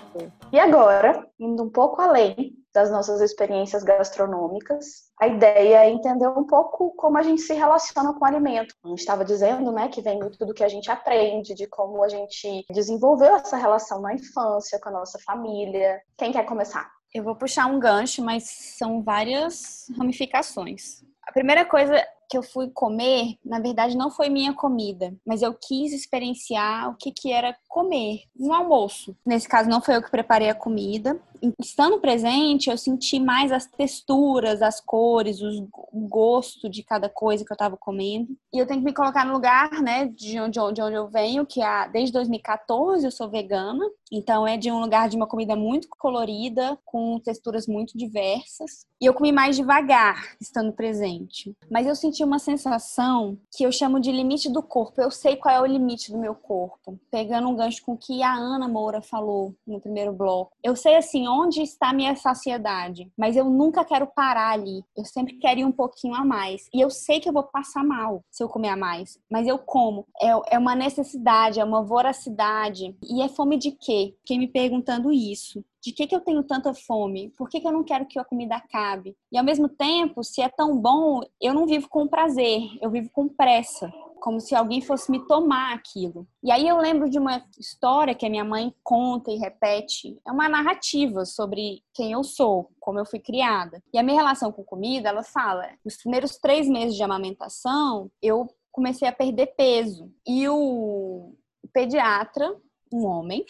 [0.51, 5.07] E agora, indo um pouco além das nossas experiências gastronômicas.
[5.19, 8.27] A ideia é entender um pouco como a gente se relaciona com o
[8.59, 12.03] A gente estava dizendo, né, que vem muito do que a gente aprende, de como
[12.03, 16.01] a gente desenvolveu essa relação na infância com a nossa família.
[16.17, 16.89] Quem quer começar?
[17.13, 18.43] Eu vou puxar um gancho, mas
[18.77, 21.03] são várias ramificações.
[21.25, 25.53] A primeira coisa que eu fui comer, na verdade, não foi minha comida, mas eu
[25.53, 29.15] quis experienciar o que, que era comer um almoço.
[29.25, 31.19] Nesse caso, não foi eu que preparei a comida.
[31.59, 35.67] Estando presente, eu senti mais as texturas, as cores, o
[36.07, 38.35] gosto de cada coisa que eu estava comendo.
[38.53, 41.45] E eu tenho que me colocar no lugar, né, de onde, de onde eu venho,
[41.45, 43.85] que é desde 2014 eu sou vegana.
[44.11, 48.85] Então é de um lugar de uma comida muito colorida, com texturas muito diversas.
[48.99, 51.55] E eu comi mais devagar, estando presente.
[51.69, 55.01] Mas eu senti uma sensação que eu chamo de limite do corpo.
[55.01, 56.99] Eu sei qual é o limite do meu corpo.
[57.11, 60.51] Pegando um gancho com o que a Ana Moura falou no primeiro bloco.
[60.63, 64.83] Eu sei, assim, onde está minha saciedade, mas eu nunca quero parar ali.
[64.95, 66.67] Eu sempre quero ir um pouquinho a mais.
[66.73, 69.57] E eu sei que eu vou passar mal se eu comer a mais, mas eu
[69.57, 70.05] como.
[70.21, 72.95] É, é uma necessidade, é uma voracidade.
[73.03, 74.15] E é fome de quê?
[74.19, 77.31] Fiquei me perguntando isso de que, que eu tenho tanta fome?
[77.37, 79.15] Por que, que eu não quero que a comida acabe?
[79.31, 83.09] E ao mesmo tempo, se é tão bom, eu não vivo com prazer, eu vivo
[83.09, 83.89] com pressa.
[84.21, 86.27] Como se alguém fosse me tomar aquilo.
[86.43, 90.19] E aí eu lembro de uma história que a minha mãe conta e repete.
[90.27, 93.81] É uma narrativa sobre quem eu sou, como eu fui criada.
[93.93, 98.47] E a minha relação com comida, ela fala: nos primeiros três meses de amamentação, eu
[98.71, 100.11] comecei a perder peso.
[100.27, 101.33] E o
[101.73, 102.55] pediatra,
[102.93, 103.45] um homem,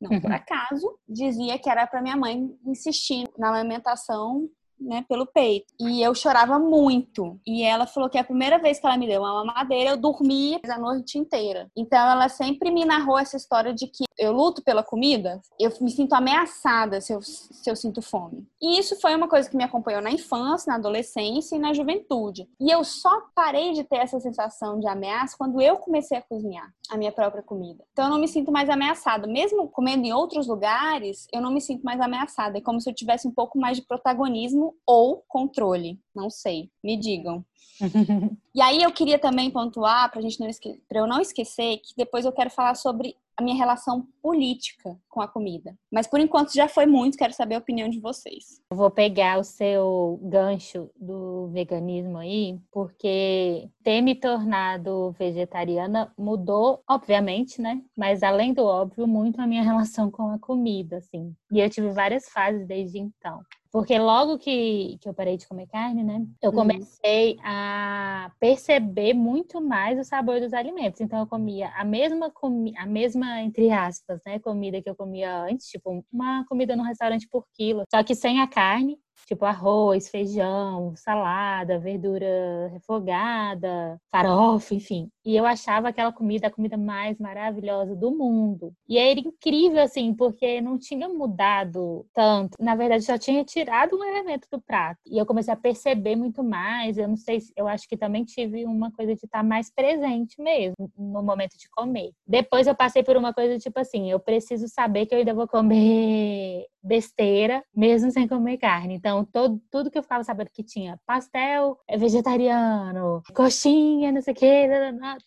[0.00, 0.20] não uhum.
[0.20, 4.48] por acaso, dizia que era para minha mãe insistir na alimentação
[4.80, 5.72] né, pelo peito.
[5.80, 7.38] E eu chorava muito.
[7.46, 10.58] E ela falou que a primeira vez que ela me deu uma mamadeira, eu dormia
[10.64, 11.70] a noite inteira.
[11.76, 15.90] Então ela sempre me narrou essa história de que eu luto pela comida, eu me
[15.90, 18.46] sinto ameaçada se eu, se eu sinto fome.
[18.60, 22.48] E isso foi uma coisa que me acompanhou na infância, na adolescência e na juventude.
[22.60, 26.72] E eu só parei de ter essa sensação de ameaça quando eu comecei a cozinhar
[26.90, 27.84] a minha própria comida.
[27.92, 29.26] Então eu não me sinto mais ameaçada.
[29.26, 32.58] Mesmo comendo em outros lugares, eu não me sinto mais ameaçada.
[32.58, 36.00] É como se eu tivesse um pouco mais de protagonismo ou controle.
[36.14, 36.70] Não sei.
[36.82, 37.44] Me digam.
[38.54, 40.82] e aí eu queria também pontuar, para gente não esque...
[40.92, 45.28] eu não esquecer, que depois eu quero falar sobre a minha relação política com a
[45.28, 45.76] comida.
[45.92, 48.60] Mas por enquanto já foi muito, quero saber a opinião de vocês.
[48.70, 56.82] Eu vou pegar o seu gancho do veganismo aí, porque ter me tornado vegetariana mudou,
[56.88, 57.80] obviamente, né?
[57.96, 61.32] Mas além do óbvio, muito a minha relação com a comida, assim.
[61.52, 63.40] E eu tive várias fases desde então.
[63.70, 66.24] Porque logo que, que eu parei de comer carne, né?
[66.42, 66.56] Eu uhum.
[66.56, 67.40] comecei uhum.
[67.44, 71.00] a perceber muito mais o sabor dos alimentos.
[71.00, 72.32] Então eu comia a mesma
[72.76, 77.28] a mesma entre aspas, né, comida que eu comia antes, tipo uma comida no restaurante
[77.28, 85.10] por quilo, só que sem a carne tipo arroz, feijão, salada, verdura refogada, farofa, enfim.
[85.24, 88.72] E eu achava aquela comida a comida mais maravilhosa do mundo.
[88.88, 92.56] E era incrível, assim, porque não tinha mudado tanto.
[92.58, 94.98] Na verdade, só tinha tirado um elemento do prato.
[95.06, 96.96] E eu comecei a perceber muito mais.
[96.96, 100.90] Eu não sei, eu acho que também tive uma coisa de estar mais presente mesmo
[100.96, 102.10] no momento de comer.
[102.26, 105.46] Depois eu passei por uma coisa tipo assim, eu preciso saber que eu ainda vou
[105.46, 108.94] comer besteira, mesmo sem comer carne.
[108.94, 114.32] Então, todo, tudo que eu ficava sabendo que tinha pastel é vegetariano, coxinha, não sei
[114.32, 114.68] o que,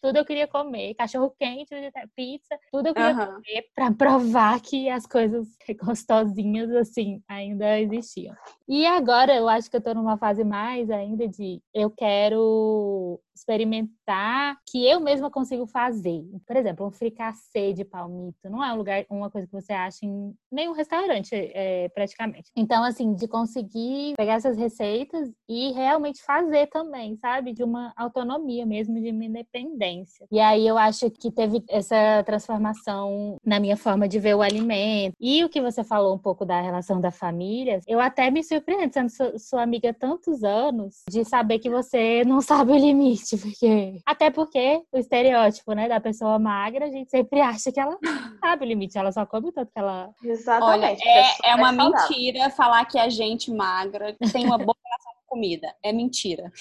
[0.02, 0.96] tudo eu queria comer.
[0.96, 1.74] Cachorro quente,
[2.16, 3.26] pizza, tudo eu queria uhum.
[3.36, 5.48] comer pra provar que as coisas
[5.82, 8.36] gostosinhas, assim, ainda existiam.
[8.68, 14.58] E agora eu acho que eu tô numa fase mais ainda de eu quero experimentar
[14.70, 16.24] que eu mesma consigo fazer.
[16.46, 20.06] Por exemplo, um fricassê de palmito não é um lugar, uma coisa que você acha
[20.06, 22.52] em nenhum restaurante, é, praticamente.
[22.56, 27.54] Então, assim, de conseguir pegar essas receitas e realmente fazer também, sabe?
[27.54, 30.28] De uma autonomia mesmo, de uma independência.
[30.32, 35.16] E aí eu acho que teve essa transformação na minha forma de ver o alimento.
[35.20, 38.94] E o que você falou um pouco da relação da família, eu até me surpreendo,
[38.94, 44.02] sendo sua, sua amiga tantos anos, de saber que você não sabe o limite porque.
[44.06, 47.98] Até porque o estereótipo, né, da pessoa magra, a gente sempre acha que ela
[48.44, 50.10] sabe o limite, ela só come tanto que ela.
[50.24, 51.04] Exatamente.
[51.04, 55.36] Olha, é, é uma mentira falar que a gente magra tem uma boa relação com
[55.36, 55.74] comida.
[55.84, 56.52] É mentira.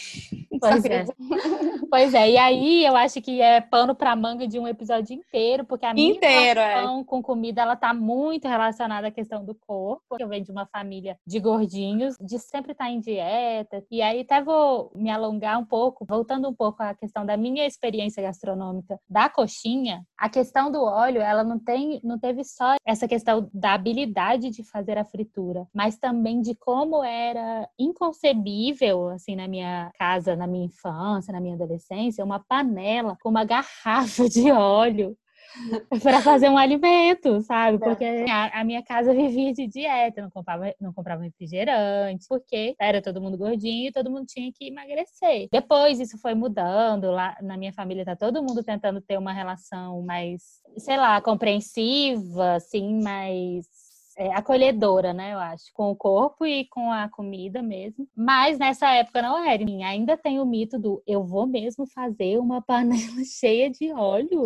[0.60, 1.04] Pois é.
[1.90, 5.64] pois é, e aí eu acho que é pano para manga de um episódio inteiro,
[5.64, 6.74] porque a minha inteiro, é.
[6.74, 7.04] relação é.
[7.04, 10.16] com comida ela tá muito relacionada à questão do corpo.
[10.18, 13.84] Eu venho de uma família de gordinhos, de sempre estar tá em dieta.
[13.90, 17.66] E aí até vou me alongar um pouco, voltando um pouco à questão da minha
[17.66, 20.02] experiência gastronômica da coxinha.
[20.18, 24.62] A questão do óleo, ela não tem, não teve só essa questão da habilidade de
[24.62, 30.66] fazer a fritura, mas também de como era inconcebível assim na minha casa, na minha
[30.66, 35.16] infância, na minha adolescência, uma panela com uma garrafa de óleo
[36.02, 37.78] para fazer um alimento, sabe?
[37.78, 43.02] Porque a, a, minha casa vivia de dieta, não comprava, não comprava refrigerante, porque era
[43.02, 45.48] todo mundo gordinho e todo mundo tinha que emagrecer.
[45.50, 50.02] Depois isso foi mudando, lá na minha família tá todo mundo tentando ter uma relação
[50.02, 50.42] mais,
[50.78, 53.89] sei lá, compreensiva, assim, mais
[54.20, 55.32] é, acolhedora, né?
[55.32, 58.06] Eu acho, com o corpo e com a comida mesmo.
[58.14, 59.64] Mas nessa época não era.
[59.64, 64.42] Ainda tem o mito do eu vou mesmo fazer uma panela cheia de óleo.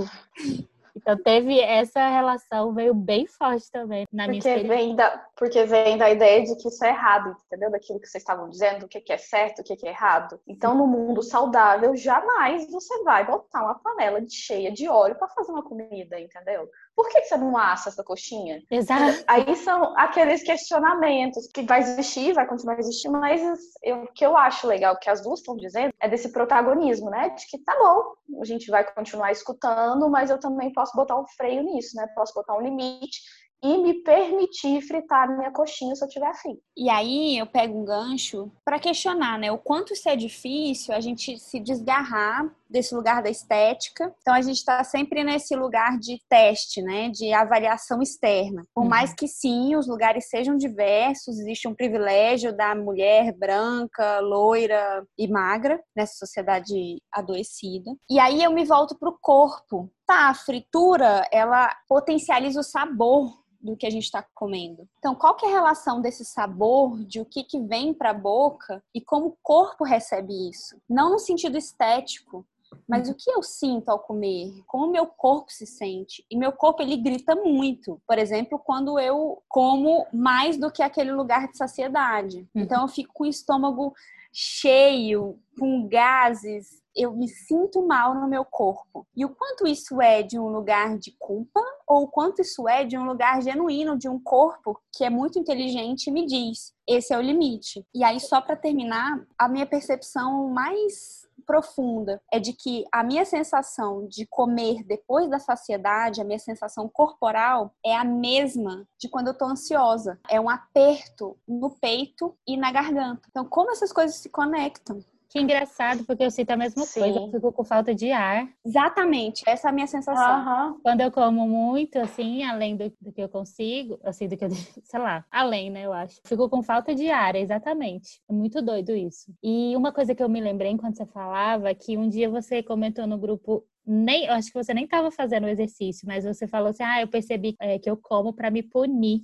[0.96, 4.76] Então teve essa relação, veio bem forte também na minha experiência.
[4.76, 7.68] Vem da, porque vem da ideia de que isso é errado, entendeu?
[7.68, 10.40] Daquilo que vocês estavam dizendo, o que é certo, o que é errado.
[10.46, 15.50] Então, no mundo saudável, jamais você vai botar uma panela cheia de óleo para fazer
[15.50, 16.70] uma comida, entendeu?
[16.94, 18.62] Por que você não assa essa coxinha?
[18.70, 19.24] Exato.
[19.26, 24.66] Aí são aqueles questionamentos que vai existir, vai continuar existindo, mas o que eu acho
[24.66, 27.30] legal que as duas estão dizendo é desse protagonismo, né?
[27.30, 31.26] De que tá bom, a gente vai continuar escutando, mas eu também posso botar um
[31.36, 32.06] freio nisso, né?
[32.14, 33.20] Posso botar um limite
[33.64, 36.58] e me permitir fritar minha coxinha se eu tiver afim.
[36.76, 41.00] E aí eu pego um gancho para questionar, né, o quanto isso é difícil a
[41.00, 44.12] gente se desgarrar desse lugar da estética.
[44.20, 48.66] Então a gente está sempre nesse lugar de teste, né, de avaliação externa.
[48.74, 48.90] Por uhum.
[48.90, 55.28] mais que sim, os lugares sejam diversos, existe um privilégio da mulher branca, loira e
[55.28, 57.92] magra nessa sociedade adoecida.
[58.10, 59.88] E aí eu me volto para o corpo.
[60.04, 63.32] Tá, a fritura, ela potencializa o sabor
[63.64, 64.86] do que a gente está comendo.
[64.98, 68.14] Então, qual que é a relação desse sabor, de o que, que vem para a
[68.14, 70.76] boca e como o corpo recebe isso?
[70.88, 72.46] Não no sentido estético,
[72.88, 74.52] mas o que eu sinto ao comer?
[74.66, 76.24] Como meu corpo se sente?
[76.30, 78.00] E meu corpo ele grita muito.
[78.06, 82.48] Por exemplo, quando eu como mais do que aquele lugar de saciedade.
[82.54, 82.62] Uhum.
[82.62, 83.94] Então eu fico com o estômago
[84.32, 89.06] cheio, com gases, eu me sinto mal no meu corpo.
[89.16, 92.84] E o quanto isso é de um lugar de culpa ou o quanto isso é
[92.84, 97.12] de um lugar genuíno de um corpo que é muito inteligente e me diz: esse
[97.12, 97.84] é o limite.
[97.94, 103.24] E aí só para terminar, a minha percepção mais profunda é de que a minha
[103.24, 109.28] sensação de comer depois da saciedade, a minha sensação corporal é a mesma de quando
[109.28, 110.18] eu tô ansiosa.
[110.28, 113.22] É um aperto no peito e na garganta.
[113.30, 115.04] Então, como essas coisas se conectam?
[115.34, 117.00] Que engraçado, porque eu sinto a mesma Sim.
[117.00, 118.48] coisa, eu fico com falta de ar.
[118.64, 120.68] Exatamente, essa é a minha sensação.
[120.68, 120.78] Uhum.
[120.80, 124.48] Quando eu como muito, assim, além do, do, que eu consigo, assim, do que eu,
[124.84, 126.20] sei lá, além, né, eu acho.
[126.24, 128.20] Fico com falta de ar, exatamente.
[128.30, 129.34] É muito doido isso.
[129.42, 132.62] E uma coisa que eu me lembrei enquanto você falava, é que um dia você
[132.62, 136.46] comentou no grupo nem, eu acho que você nem estava fazendo o exercício, mas você
[136.46, 139.20] falou assim: ah, eu percebi é, que eu como para me punir.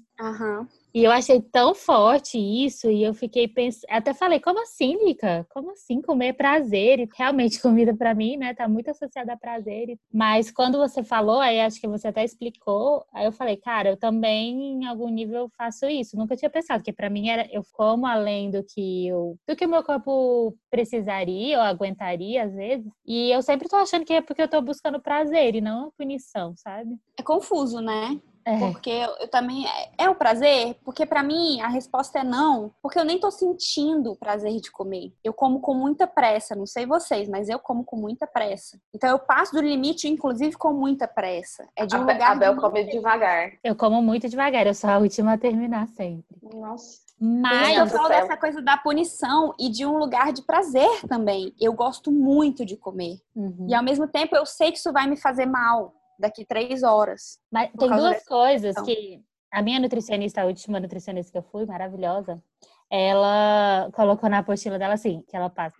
[0.93, 5.47] E eu achei tão forte isso, e eu fiquei pensando, até falei, como assim, Lica?
[5.49, 6.99] Como assim comer prazer?
[6.99, 9.97] E realmente comida para mim, né, tá muito associada a prazer.
[10.13, 13.97] Mas quando você falou, aí acho que você até explicou, aí eu falei, cara, eu
[13.97, 16.17] também em algum nível faço isso.
[16.17, 19.67] Nunca tinha pensado que para mim era eu como além do que eu, do que
[19.67, 22.91] o meu corpo precisaria ou aguentaria às vezes.
[23.07, 26.55] E eu sempre tô achando que é porque eu tô buscando prazer e não punição,
[26.57, 26.97] sabe?
[27.17, 28.21] É confuso, né?
[28.45, 28.59] É.
[28.59, 29.67] Porque eu, também.
[29.67, 30.77] É, é o prazer?
[30.85, 32.73] Porque para mim a resposta é não.
[32.83, 35.13] Porque eu nem tô sentindo o prazer de comer.
[35.23, 36.55] Eu como com muita pressa.
[36.55, 38.81] Não sei vocês, mas eu como com muita pressa.
[38.95, 41.69] Então eu passo do limite, inclusive, com muita pressa.
[41.77, 42.33] É de um a, lugar.
[42.33, 43.53] A Bel come devagar.
[43.63, 44.67] Eu como muito devagar.
[44.67, 46.37] Eu sou a última a terminar sempre.
[46.55, 47.11] Nossa.
[47.23, 51.55] Mas eu falo dessa coisa da punição e de um lugar de prazer também.
[51.61, 53.21] Eu gosto muito de comer.
[53.37, 53.67] Uhum.
[53.69, 57.39] E ao mesmo tempo eu sei que isso vai me fazer mal daqui três horas.
[57.51, 62.41] Mas tem duas coisas que a minha nutricionista, a última nutricionista que eu fui, maravilhosa,
[62.89, 65.77] ela colocou na apostila dela assim, que ela passa,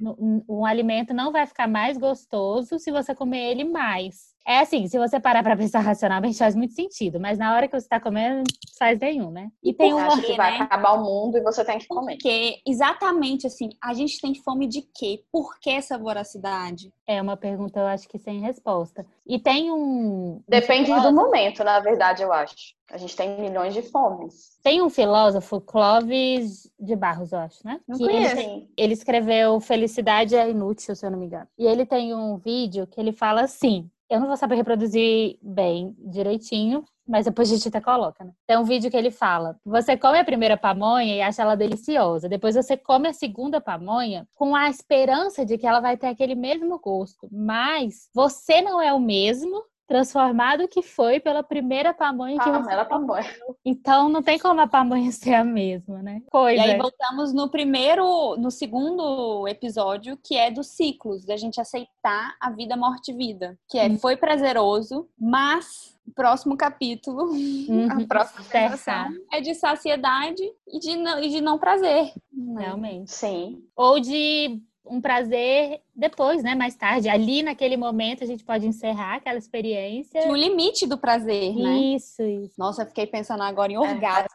[0.49, 4.35] um alimento não vai ficar mais gostoso se você comer ele mais.
[4.47, 7.79] É assim, se você parar para pensar racionalmente, faz muito sentido, mas na hora que
[7.79, 8.45] você está comendo,
[8.79, 9.51] faz nenhum, né?
[9.63, 10.65] E, tem um acho que vai né?
[10.65, 12.15] acabar o mundo e você tem que comer.
[12.15, 15.23] Porque, exatamente assim, a gente tem fome de quê?
[15.31, 16.93] Por que essa voracidade?
[17.07, 19.05] É uma pergunta, eu acho que sem resposta.
[19.27, 20.43] E tem um.
[20.49, 22.75] Depende um do momento, na verdade, eu acho.
[22.91, 24.59] A gente tem milhões de fomes.
[24.63, 27.81] Tem um filósofo, Clóvis de Barros, eu acho, né?
[27.87, 31.47] Não que ele, ele escreveu Felicidade é Inútil, se eu não me engano.
[31.57, 35.95] E ele tem um vídeo que ele fala assim: eu não vou saber reproduzir bem,
[35.99, 38.33] direitinho, mas depois a gente até coloca, né?
[38.47, 42.29] Tem um vídeo que ele fala: você come a primeira pamonha e acha ela deliciosa.
[42.29, 46.35] Depois você come a segunda pamonha com a esperança de que ela vai ter aquele
[46.35, 47.29] mesmo gosto.
[47.31, 52.87] Mas você não é o mesmo transformado que foi pela primeira pamonha que você comeu.
[52.87, 53.37] pamonha.
[53.65, 56.23] Então não tem como a pamonha ser a mesma, né?
[56.31, 56.65] Coisa.
[56.65, 62.37] E aí voltamos no primeiro, no segundo episódio, que é dos ciclos, da gente aceitar
[62.41, 63.99] a vida, morte e vida, que é hum.
[63.99, 67.89] foi prazeroso, mas o próximo capítulo, uhum.
[67.91, 72.13] a próxima sensação é de saciedade e de não, e de não prazer.
[72.57, 73.11] Realmente.
[73.11, 73.65] Sim.
[73.75, 76.55] Ou de um prazer depois, né?
[76.55, 77.09] Mais tarde.
[77.09, 80.29] Ali naquele momento a gente pode encerrar aquela experiência.
[80.29, 81.79] O limite do prazer, né?
[81.97, 82.55] Isso, isso.
[82.59, 84.29] Nossa, eu fiquei pensando agora em orgasmo.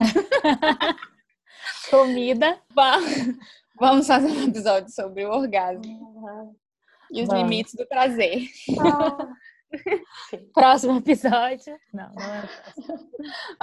[1.90, 2.58] Comida.
[3.78, 5.84] Vamos fazer um episódio sobre o orgasmo.
[5.84, 6.54] Uhum.
[7.12, 7.42] E os Vamos.
[7.42, 8.46] limites do prazer.
[8.78, 9.28] Ah.
[10.54, 11.78] Próximo episódio.
[11.92, 12.48] Não, não é.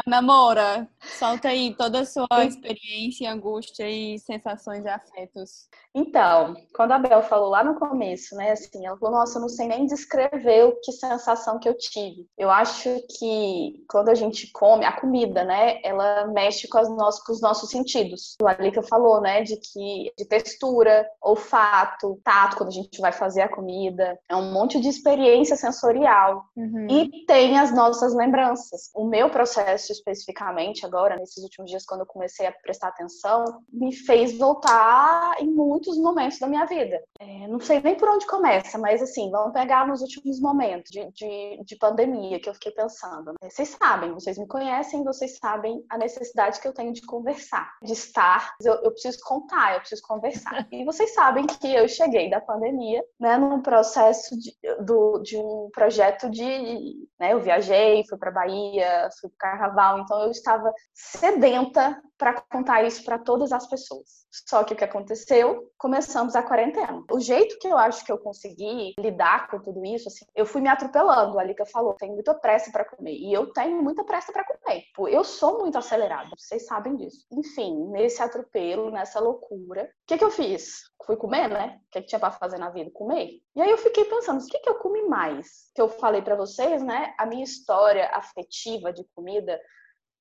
[0.05, 5.67] Ana Moura, solta aí toda a sua experiência, angústia e sensações e afetos.
[5.93, 9.49] Então, quando a Bel falou lá no começo, né, assim, ela falou, nossa, eu não
[9.49, 12.27] sei nem descrever o que sensação que eu tive.
[12.37, 17.31] Eu acho que quando a gente come, a comida, né, ela mexe com, as com
[17.31, 18.35] os nossos sentidos.
[18.41, 23.41] O Alika falou, né, de que de textura, olfato, tato, quando a gente vai fazer
[23.41, 26.45] a comida, é um monte de experiência sensorial sensorial.
[26.55, 26.87] Uhum.
[26.89, 28.91] E tem as nossas lembranças.
[28.95, 33.93] O meu processo, especificamente, agora, nesses últimos dias, quando eu comecei a prestar atenção, me
[33.93, 37.01] fez voltar em muitos momentos da minha vida.
[37.19, 41.11] É, não sei nem por onde começa, mas assim, vamos pegar nos últimos momentos de,
[41.11, 43.33] de, de pandemia que eu fiquei pensando.
[43.41, 43.49] Né?
[43.49, 47.93] Vocês sabem, vocês me conhecem, vocês sabem a necessidade que eu tenho de conversar, de
[47.93, 48.55] estar.
[48.61, 50.67] Eu, eu preciso contar, eu preciso conversar.
[50.77, 55.69] E vocês sabem que eu cheguei da pandemia, né, num processo de, do, de um
[55.73, 57.07] projeto projeto de.
[57.17, 62.83] Né, eu viajei, fui para Bahia, fui para Carnaval, então eu estava sedenta para contar
[62.83, 64.26] isso para todas as pessoas.
[64.45, 65.71] Só que o que aconteceu?
[65.77, 67.03] Começamos a quarentena.
[67.11, 70.61] O jeito que eu acho que eu consegui lidar com tudo isso, assim, eu fui
[70.61, 71.39] me atropelando.
[71.39, 73.13] A Lika falou, tenho muita pressa para comer.
[73.13, 74.83] E eu tenho muita pressa para comer.
[75.09, 77.25] Eu sou muito acelerada, vocês sabem disso.
[77.31, 80.81] Enfim, nesse atropelo, nessa loucura, o que, que eu fiz?
[81.05, 81.79] Fui comer, né?
[81.87, 82.91] O que, que tinha para fazer na vida?
[82.91, 83.39] Comer.
[83.55, 85.71] E aí eu fiquei pensando, o que, que eu comi mais?
[85.73, 87.13] Que eu falei para vocês, né?
[87.17, 89.59] A minha história afetiva de comida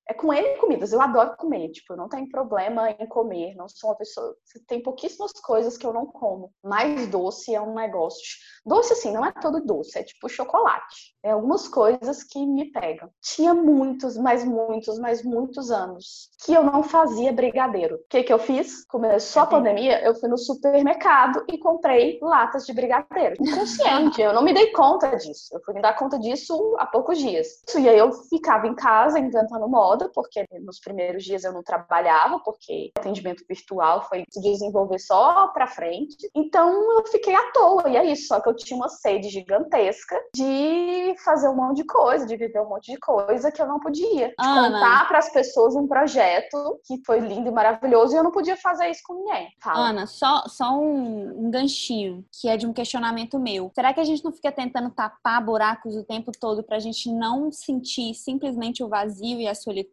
[0.08, 0.92] é com N comidas.
[0.92, 3.54] Eu adoro comer, tipo, eu não tenho problema em comer.
[3.56, 4.36] Não sou uma pessoa.
[4.66, 6.52] Tem pouquíssimas coisas que eu não como.
[6.62, 8.36] Mas doce é um negócio.
[8.64, 11.14] Doce, assim, não é todo doce, é tipo chocolate.
[11.22, 13.10] É algumas coisas que me pegam.
[13.20, 17.96] Tinha muitos, mas muitos, mas muitos anos que eu não fazia brigadeiro.
[17.96, 18.84] O que, que eu fiz?
[18.86, 23.34] Começou a pandemia, eu fui no supermercado e comprei latas de brigadeiro.
[23.40, 25.48] Inconsciente, eu não me dei conta disso.
[25.52, 27.48] Eu fui me dar conta disso há poucos dias.
[27.76, 31.62] E aí eu ficava em casa inventando moda moda, porque nos primeiros dias eu não
[31.62, 36.16] trabalhava, porque o atendimento virtual foi se desenvolver só para frente.
[36.34, 38.28] Então eu fiquei à toa, e é isso.
[38.28, 42.60] Só que eu tinha uma sede gigantesca de fazer um monte de coisa, de viver
[42.60, 44.28] um monte de coisa que eu não podia.
[44.28, 44.72] De Ana.
[44.72, 48.56] contar para as pessoas um projeto que foi lindo e maravilhoso e eu não podia
[48.56, 49.48] fazer isso com ninguém.
[49.60, 49.90] Fala.
[49.90, 53.70] Ana, só, só um, um ganchinho que é de um questionamento meu.
[53.74, 57.50] Será que a gente não fica tentando tapar buracos o tempo todo pra gente não
[57.50, 59.85] sentir simplesmente o vazio e a solidão?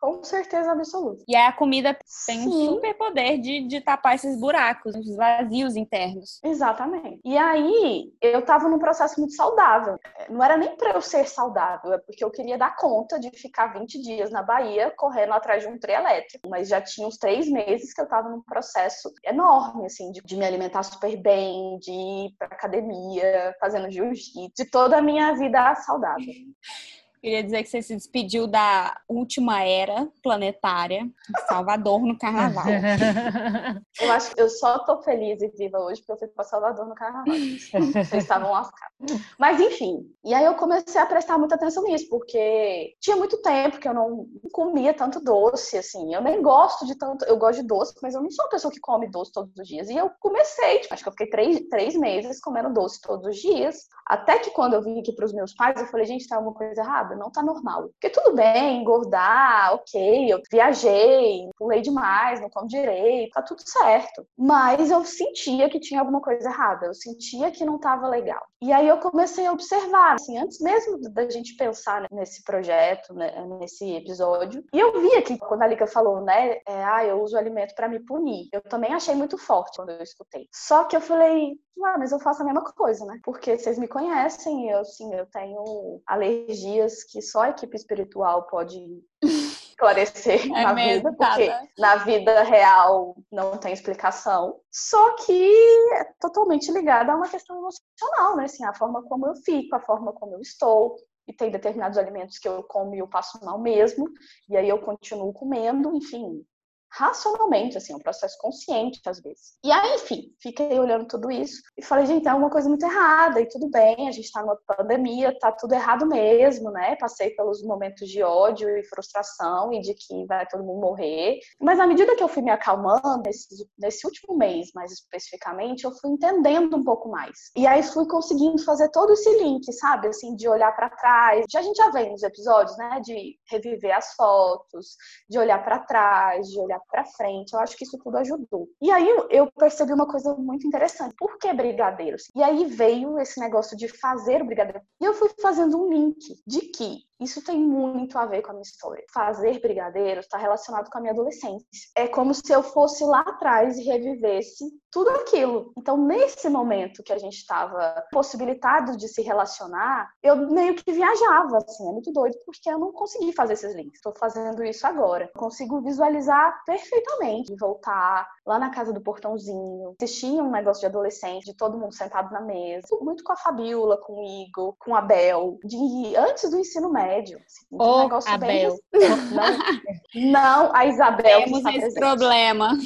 [0.00, 1.24] Com certeza absoluta.
[1.26, 2.48] E aí a comida tem Sim.
[2.48, 6.40] um super poder de, de tapar esses buracos, os vazios internos.
[6.44, 7.20] Exatamente.
[7.24, 9.98] E aí eu tava num processo muito saudável.
[10.28, 13.72] Não era nem para eu ser saudável, é porque eu queria dar conta de ficar
[13.78, 16.48] 20 dias na Bahia correndo atrás de um trem elétrico.
[16.48, 20.36] Mas já tinha uns três meses que eu tava num processo enorme, assim, de, de
[20.36, 25.74] me alimentar super bem, de ir pra academia, fazendo jiu-jitsu, de toda a minha vida
[25.76, 26.26] saudável.
[27.26, 31.10] Queria dizer que você se despediu da última era planetária
[31.48, 32.66] Salvador no carnaval.
[34.00, 36.86] eu acho que eu só tô feliz e viva hoje porque eu fui para Salvador
[36.86, 37.34] no carnaval.
[37.34, 39.20] Vocês estavam lascados.
[39.36, 43.80] Mas enfim, e aí eu comecei a prestar muita atenção nisso, porque tinha muito tempo
[43.80, 46.14] que eu não comia tanto doce, assim.
[46.14, 47.24] Eu nem gosto de tanto.
[47.24, 49.66] Eu gosto de doce, mas eu não sou uma pessoa que come doce todos os
[49.66, 49.90] dias.
[49.90, 53.36] E eu comecei, tipo, acho que eu fiquei três, três meses comendo doce todos os
[53.36, 53.88] dias.
[54.06, 56.54] Até que quando eu vim aqui para os meus pais, eu falei, gente, tá alguma
[56.54, 57.88] coisa errada não tá normal.
[57.88, 64.26] Porque tudo bem, engordar, ok, eu viajei, pulei demais, não como direito, tá tudo certo.
[64.36, 68.42] Mas eu sentia que tinha alguma coisa errada, eu sentia que não tava legal.
[68.60, 73.32] E aí eu comecei a observar, assim, antes mesmo da gente pensar nesse projeto, né,
[73.60, 74.64] nesse episódio.
[74.72, 77.88] E eu via que quando a Lika falou, né, é, ah, eu uso alimento para
[77.88, 78.48] me punir.
[78.52, 80.48] Eu também achei muito forte quando eu escutei.
[80.52, 81.52] Só que eu falei,
[81.84, 83.20] ah, mas eu faço a mesma coisa, né?
[83.22, 88.78] Porque vocês me conhecem, eu, assim, eu tenho alergias que só a equipe espiritual pode
[89.22, 94.58] esclarecer é na vida, porque na vida real não tem explicação.
[94.70, 95.52] Só que
[95.94, 98.44] é totalmente ligada a uma questão emocional, né?
[98.44, 100.96] Assim, a forma como eu fico, a forma como eu estou.
[101.28, 104.08] E tem determinados alimentos que eu como e eu passo mal mesmo,
[104.48, 106.46] e aí eu continuo comendo, enfim,
[106.92, 109.58] racionalmente, assim, um processo consciente às vezes.
[109.64, 113.40] E aí, enfim, fiquei olhando tudo isso e falei, gente, tem alguma coisa muito errada
[113.40, 116.96] e tudo bem, a gente tá numa pandemia, tá tudo errado mesmo, né?
[116.96, 121.38] Passei pelos momentos de ódio e frustração e de que vai todo mundo morrer.
[121.60, 125.92] Mas à medida que eu fui me acalmando, nesse, nesse último mês mais especificamente, eu
[125.92, 127.50] fui entendendo um pouco mais.
[127.56, 130.08] E aí fui conseguindo fazer todo esse link, sabe?
[130.08, 131.44] Assim, de olhar para trás.
[131.50, 133.00] Já a gente já vem nos episódios, né?
[133.02, 134.96] De reviver as fotos,
[135.28, 137.52] de olhar para trás, de olhar para frente.
[137.52, 138.68] Eu acho que isso tudo ajudou.
[138.80, 141.14] E aí eu percebi uma coisa muito interessante.
[141.16, 142.30] Por que brigadeiros?
[142.34, 144.80] E aí veio esse negócio de fazer o brigadeiro.
[145.00, 148.54] E eu fui fazendo um link de que isso tem muito a ver com a
[148.54, 149.02] minha história.
[149.12, 151.66] Fazer brigadeiros está relacionado com a minha adolescência.
[151.96, 155.72] É como se eu fosse lá atrás e revivesse tudo aquilo.
[155.78, 161.58] Então, nesse momento que a gente estava possibilitado de se relacionar, eu meio que viajava,
[161.58, 163.96] assim, é muito doido, porque eu não consegui fazer esses links.
[163.96, 165.30] Estou fazendo isso agora.
[165.36, 171.56] Consigo visualizar perfeitamente voltar lá na casa do portãozinho, assistir um negócio de adolescente, de
[171.56, 175.58] todo mundo sentado na mesa, muito com a Fabiola, com o Igor, com a Bel,
[175.64, 177.38] de antes do ensino médio médio.
[177.38, 178.78] Assim, um negócio Abel.
[178.92, 179.00] bem.
[180.30, 181.44] Não, não a Isabel.
[181.44, 182.76] Temos esse problema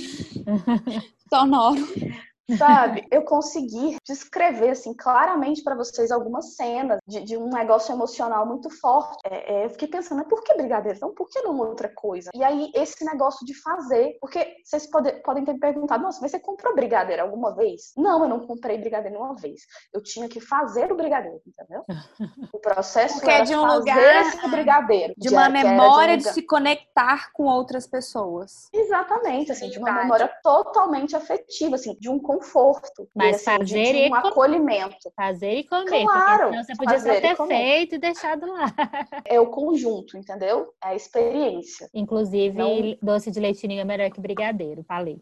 [1.33, 1.87] sonoro.
[2.57, 3.07] Sabe?
[3.11, 8.71] Eu consegui descrever, assim, claramente para vocês algumas cenas de, de, um negócio emocional muito
[8.71, 9.19] forte.
[9.25, 10.97] É, é, eu fiquei pensando, por que brigadeiro?
[10.97, 12.31] Então, por que não outra coisa?
[12.35, 16.31] E aí, esse negócio de fazer, porque vocês pode, podem ter me perguntado, nossa, mas
[16.31, 17.93] você comprou brigadeiro alguma vez?
[17.97, 19.63] Não, eu não comprei brigadeiro nenhuma vez.
[19.93, 21.85] Eu tinha que fazer o brigadeiro, entendeu?
[22.53, 25.15] O processo porque era é de um lugar esse brigadeiro.
[25.17, 28.69] De uma memória de, um de, se conectar com outras pessoas.
[28.73, 33.09] Exatamente, assim, de uma memória totalmente afetiva, assim, de um conforto.
[33.15, 35.13] Mas assim, fazer de, de um acolhimento.
[35.15, 38.67] Fazer e comer, claro, você podia só ter feito e deixado lá.
[39.25, 40.73] É o conjunto, entendeu?
[40.83, 41.89] É a experiência.
[41.95, 42.97] Inclusive, Não...
[43.03, 45.21] doce de leitinho é melhor que brigadeiro, falei.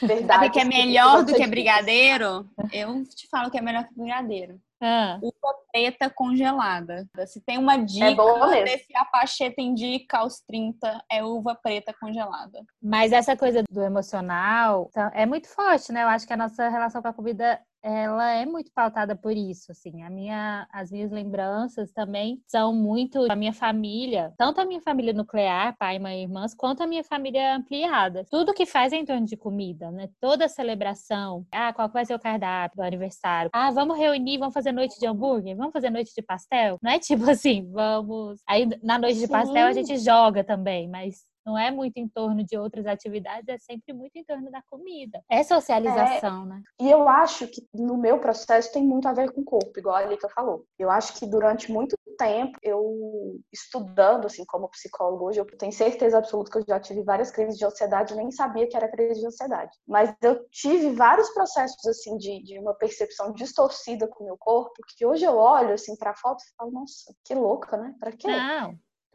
[0.00, 0.26] Verdade.
[0.26, 2.48] Sabe que é melhor do que brigadeiro?
[2.72, 4.58] Eu te falo que é melhor que brigadeiro.
[4.86, 5.18] Ah.
[5.20, 7.08] Uva preta congelada.
[7.26, 8.22] Se tem uma dica
[8.52, 12.62] é desse Apacheta indica aos 30, é uva preta congelada.
[12.80, 16.02] Mas essa coisa do emocional então, é muito forte, né?
[16.02, 19.70] Eu acho que a nossa relação com a comida ela é muito pautada por isso,
[19.70, 20.02] assim.
[20.02, 25.12] A minha, as minhas lembranças também são muito a minha família, tanto a minha família
[25.12, 28.26] nuclear, pai, mãe, irmãs, quanto a minha família ampliada.
[28.28, 30.08] Tudo que faz é em torno de comida, né?
[30.20, 31.46] Toda celebração.
[31.52, 33.50] Ah, qual vai ser o cardápio do aniversário?
[33.52, 36.78] Ah, vamos reunir, vamos fazer noite de hambúrguer, vamos fazer noite de pastel.
[36.82, 38.40] Não é tipo assim, vamos.
[38.48, 42.44] Aí na noite de pastel a gente joga também, mas não é muito em torno
[42.44, 45.22] de outras atividades, é sempre muito em torno da comida.
[45.30, 46.62] É socialização, é, né?
[46.80, 49.94] E eu acho que no meu processo tem muito a ver com o corpo, igual
[49.94, 50.66] a Lika falou.
[50.76, 56.18] Eu acho que durante muito tempo, eu estudando, assim, como psicólogo hoje, eu tenho certeza
[56.18, 59.26] absoluta que eu já tive várias crises de ansiedade, nem sabia que era crise de
[59.26, 59.70] ansiedade.
[59.86, 64.72] Mas eu tive vários processos, assim, de, de uma percepção distorcida com o meu corpo,
[64.96, 67.94] que hoje eu olho, assim, pra foto e falo, nossa, que louca, né?
[68.00, 68.28] Pra quê?
[68.28, 68.74] Não,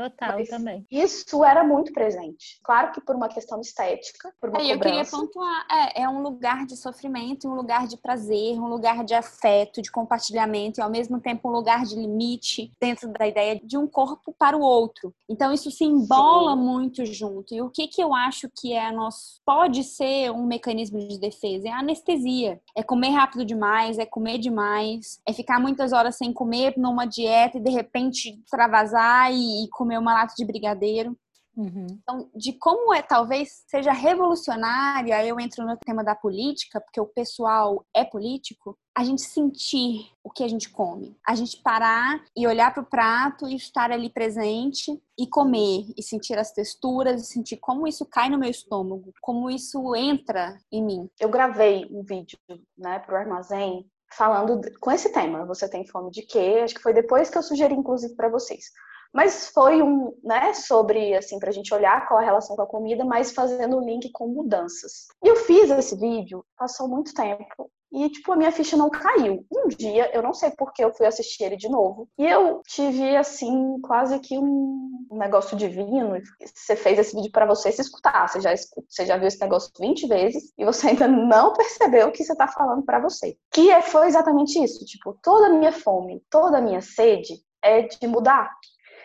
[0.10, 0.86] Total, Mas também.
[0.90, 2.60] Isso era muito presente.
[2.64, 6.22] Claro que por uma questão estética, por uma é, Eu queria pontuar, é, é um
[6.22, 10.90] lugar de sofrimento, um lugar de prazer, um lugar de afeto, de compartilhamento e ao
[10.90, 15.14] mesmo tempo um lugar de limite dentro da ideia de um corpo para o outro.
[15.30, 16.62] Então isso se embola Sim.
[16.62, 17.54] muito junto.
[17.54, 21.68] E o que que eu acho que é nosso pode ser um mecanismo de defesa?
[21.68, 22.60] É a anestesia.
[22.76, 27.58] É comer rápido demais, é comer demais, é ficar muitas horas sem comer numa dieta
[27.58, 31.18] e de repente extravasar e, e comer comer uma lata de brigadeiro.
[31.54, 31.86] Uhum.
[32.02, 37.02] Então, de como é, talvez seja revolucionário, aí eu entro no tema da política, porque
[37.02, 41.18] o pessoal é político, a gente sentir o que a gente come.
[41.28, 46.02] A gente parar e olhar para o prato e estar ali presente e comer, e
[46.02, 50.82] sentir as texturas, e sentir como isso cai no meu estômago, como isso entra em
[50.82, 51.10] mim.
[51.20, 52.40] Eu gravei um vídeo,
[52.78, 55.46] né, para o armazém, falando com esse tema.
[55.48, 56.62] Você tem fome de quê?
[56.64, 58.72] Acho que foi depois que eu sugeri, inclusive, para vocês
[59.14, 63.04] mas foi um, né, sobre, assim, pra gente olhar qual a relação com a comida,
[63.04, 65.08] mas fazendo o link com mudanças.
[65.24, 69.46] E eu fiz esse vídeo, passou muito tempo, e, tipo, a minha ficha não caiu.
[69.52, 72.08] Um dia, eu não sei por que eu fui assistir ele de novo.
[72.18, 76.14] E eu tive, assim, quase que um, negócio divino.
[76.40, 78.30] Você fez esse vídeo para você se escutar.
[78.30, 78.54] Você já,
[78.88, 82.36] você já viu esse negócio 20 vezes e você ainda não percebeu o que você
[82.36, 83.36] tá falando para você.
[83.52, 84.86] Que é, foi exatamente isso.
[84.86, 88.50] Tipo, toda a minha fome, toda a minha sede é de mudar.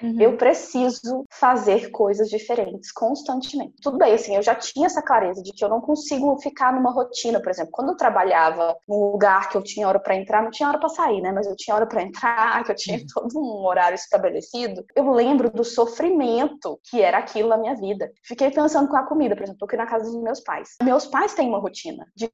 [0.02, 0.20] Uhum.
[0.20, 3.74] Eu preciso fazer coisas diferentes constantemente.
[3.82, 6.90] Tudo bem, assim, eu já tinha essa clareza de que eu não consigo ficar numa
[6.90, 10.50] rotina, por exemplo, quando eu trabalhava num lugar que eu tinha hora para entrar, não
[10.50, 11.32] tinha hora para sair, né?
[11.32, 13.06] Mas eu tinha hora para entrar, que eu tinha uhum.
[13.12, 14.84] todo um horário estabelecido.
[14.94, 18.10] Eu lembro do sofrimento que era aquilo na minha vida.
[18.22, 20.76] Fiquei pensando com a comida, por exemplo, eu aqui na casa dos meus pais.
[20.82, 22.30] Meus pais têm uma rotina de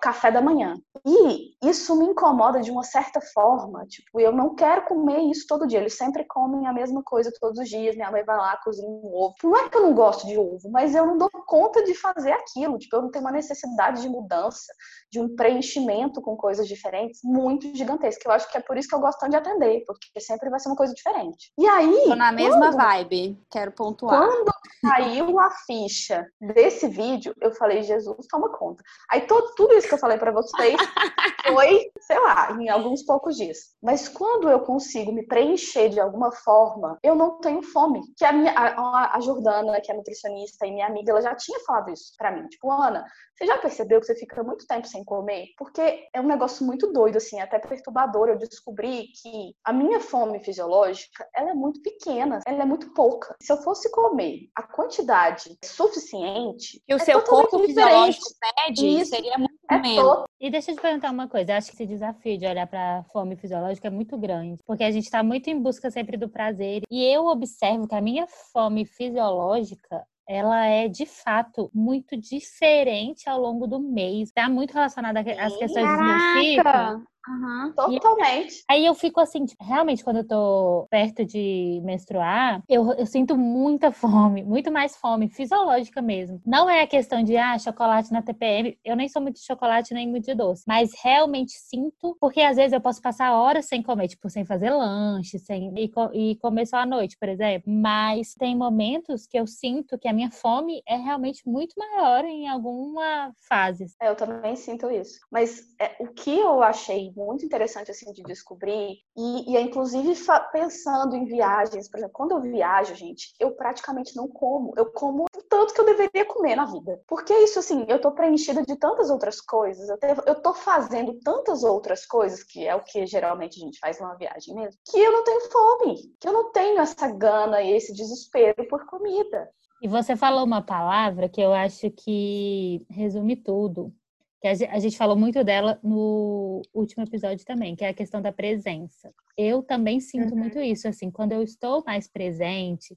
[0.00, 0.76] café da manhã.
[1.04, 3.84] E isso me incomoda de uma certa forma.
[3.86, 5.80] Tipo, eu não quero comer isso todo dia.
[5.80, 7.94] Eles sempre comem a mesma coisa todos os dias.
[7.94, 9.34] Minha mãe vai lá, cozinha um ovo.
[9.42, 12.32] Não é que eu não gosto de ovo, mas eu não dou conta de fazer
[12.32, 12.78] aquilo.
[12.78, 14.72] Tipo, eu não tenho uma necessidade de mudança,
[15.10, 18.28] de um preenchimento com coisas diferentes muito gigantesca.
[18.28, 20.58] Eu acho que é por isso que eu gosto tanto de atender, porque sempre vai
[20.58, 21.52] ser uma coisa diferente.
[21.58, 22.04] E aí.
[22.04, 24.26] Tô na mesma quando, vibe, quero pontuar.
[24.26, 24.52] Quando
[24.82, 28.82] caiu a ficha desse vídeo, eu falei, Jesus, toma conta.
[29.10, 30.76] Aí todo, tudo isso que eu falei para vocês
[31.46, 33.58] foi, sei lá, em alguns poucos dias.
[33.82, 38.00] Mas quando eu consigo me preencher de alguma forma, eu não tenho fome.
[38.16, 41.58] Que a, minha, a, a Jordana, que é nutricionista e minha amiga, ela já tinha
[41.60, 42.46] falado isso para mim.
[42.48, 43.04] Tipo, Ana,
[43.36, 45.48] você já percebeu que você fica muito tempo sem comer?
[45.58, 48.28] Porque é um negócio muito doido, assim, até perturbador.
[48.28, 53.34] Eu descobri que a minha fome fisiológica, ela é muito pequena, ela é muito pouca.
[53.42, 56.82] Se eu fosse comer a quantidade suficiente...
[56.88, 60.46] E o é seu corpo fisiológico pede, isso, seria muito é.
[60.46, 61.52] E deixa eu te perguntar uma coisa.
[61.52, 64.84] Eu acho que esse desafio de olhar para a fome fisiológica é muito grande, porque
[64.84, 66.82] a gente está muito em busca sempre do prazer.
[66.90, 73.40] E eu observo que a minha fome fisiológica ela é de fato muito diferente ao
[73.40, 74.28] longo do mês.
[74.28, 77.06] Está muito relacionada às questões do meu ciclo.
[77.28, 77.72] Uhum.
[77.72, 78.64] Totalmente.
[78.68, 83.90] aí eu fico assim, realmente, quando eu tô perto de menstruar, eu, eu sinto muita
[83.90, 86.40] fome, muito mais fome, fisiológica mesmo.
[86.46, 88.78] Não é a questão de, ah, chocolate na TPM.
[88.84, 90.62] Eu nem sou muito de chocolate, nem muito de doce.
[90.66, 94.70] Mas realmente sinto, porque às vezes eu posso passar horas sem comer, tipo, sem fazer
[94.70, 97.72] lanche, sem e, e comer só à noite, por exemplo.
[97.72, 102.48] Mas tem momentos que eu sinto que a minha fome é realmente muito maior em
[102.48, 103.86] alguma fase.
[104.00, 105.18] É, eu também sinto isso.
[105.30, 108.98] Mas é, o que eu achei muito interessante assim de descobrir.
[109.16, 110.12] E, e é inclusive
[110.52, 115.24] pensando em viagens, por exemplo, quando eu viajo, gente, eu praticamente não como, eu como
[115.24, 118.76] o tanto que eu deveria comer na vida, porque isso assim, eu tô preenchida de
[118.76, 123.06] tantas outras coisas, eu, te, eu tô fazendo tantas outras coisas que é o que
[123.06, 126.52] geralmente a gente faz numa viagem mesmo, que eu não tenho fome, que eu não
[126.52, 129.48] tenho essa gana e esse desespero por comida.
[129.82, 133.92] E você falou uma palavra que eu acho que resume tudo,
[134.40, 138.32] que a gente falou muito dela no último episódio também, que é a questão da
[138.32, 139.12] presença.
[139.36, 140.38] Eu também sinto uhum.
[140.38, 142.96] muito isso, assim, quando eu estou mais presente,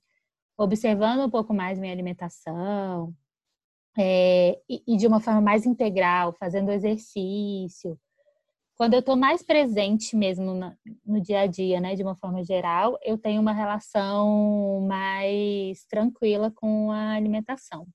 [0.57, 3.15] observando um pouco mais minha alimentação,
[3.97, 7.99] é, e, e, de uma forma mais integral, fazendo exercício.
[8.75, 10.73] Quando eu estou mais presente mesmo no,
[11.05, 16.51] no dia a dia, né, de uma forma geral, eu tenho uma relação mais tranquila
[16.51, 17.85] com a alimentação.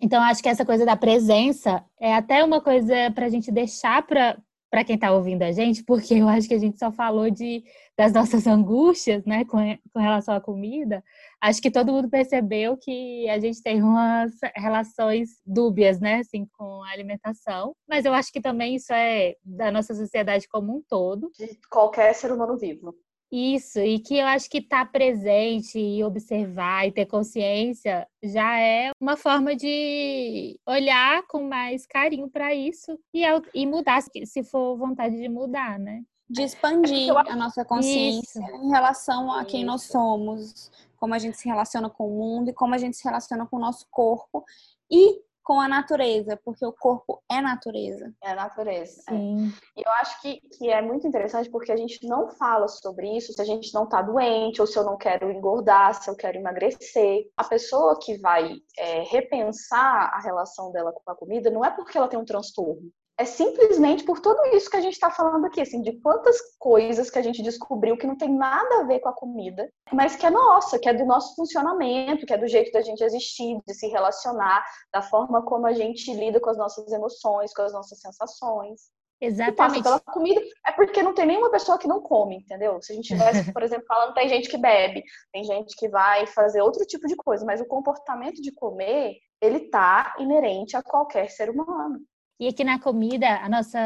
[0.00, 4.06] Então, acho que essa coisa da presença é até uma coisa para a gente deixar
[4.06, 7.64] para quem está ouvindo a gente, porque eu acho que a gente só falou de,
[7.96, 9.58] das nossas angústias, né, com,
[9.92, 11.02] com relação à comida.
[11.40, 16.82] Acho que todo mundo percebeu que a gente tem umas relações dúbias, né, assim, com
[16.84, 17.74] a alimentação.
[17.88, 21.30] Mas eu acho que também isso é da nossa sociedade como um todo.
[21.36, 22.94] De qualquer ser humano vivo.
[23.30, 28.58] Isso, e que eu acho que estar tá presente e observar e ter consciência já
[28.58, 33.22] é uma forma de olhar com mais carinho para isso e,
[33.54, 36.02] e mudar, se for vontade de mudar, né?
[36.28, 38.64] De expandir a nossa consciência isso.
[38.64, 39.66] em relação a quem isso.
[39.66, 43.04] nós somos, como a gente se relaciona com o mundo e como a gente se
[43.04, 44.42] relaciona com o nosso corpo
[44.90, 48.12] e com a natureza, porque o corpo é natureza.
[48.22, 49.02] É natureza.
[49.08, 49.14] É.
[49.14, 53.32] E eu acho que, que é muito interessante porque a gente não fala sobre isso
[53.32, 56.36] se a gente não tá doente, ou se eu não quero engordar, se eu quero
[56.36, 57.30] emagrecer.
[57.34, 61.96] A pessoa que vai é, repensar a relação dela com a comida não é porque
[61.96, 65.60] ela tem um transtorno é simplesmente por tudo isso que a gente está falando aqui,
[65.60, 69.08] assim, de quantas coisas que a gente descobriu que não tem nada a ver com
[69.08, 72.70] a comida, mas que é nossa, que é do nosso funcionamento, que é do jeito
[72.70, 76.92] da gente existir, de se relacionar, da forma como a gente lida com as nossas
[76.92, 78.82] emoções, com as nossas sensações.
[79.20, 79.56] Exatamente.
[79.56, 82.80] passa pela comida é porque não tem nenhuma pessoa que não come, entendeu?
[82.80, 85.02] Se a gente tivesse, por exemplo, falando, tem gente que bebe,
[85.32, 89.68] tem gente que vai fazer outro tipo de coisa, mas o comportamento de comer, ele
[89.70, 91.98] tá inerente a qualquer ser humano.
[92.40, 93.78] E aqui na comida, a nossa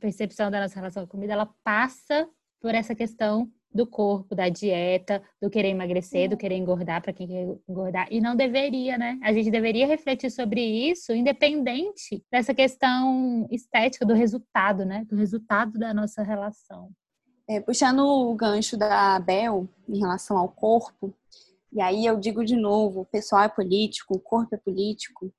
[0.00, 2.28] percepção da nossa relação com a comida, ela passa
[2.60, 7.26] por essa questão do corpo, da dieta, do querer emagrecer, do querer engordar para quem
[7.26, 8.06] quer engordar.
[8.10, 9.18] E não deveria, né?
[9.22, 15.04] A gente deveria refletir sobre isso, independente dessa questão estética, do resultado, né?
[15.08, 16.90] Do resultado da nossa relação.
[17.48, 21.12] É, puxando o gancho da Bel em relação ao corpo,
[21.72, 25.32] e aí eu digo de novo, o pessoal é político, o corpo é político,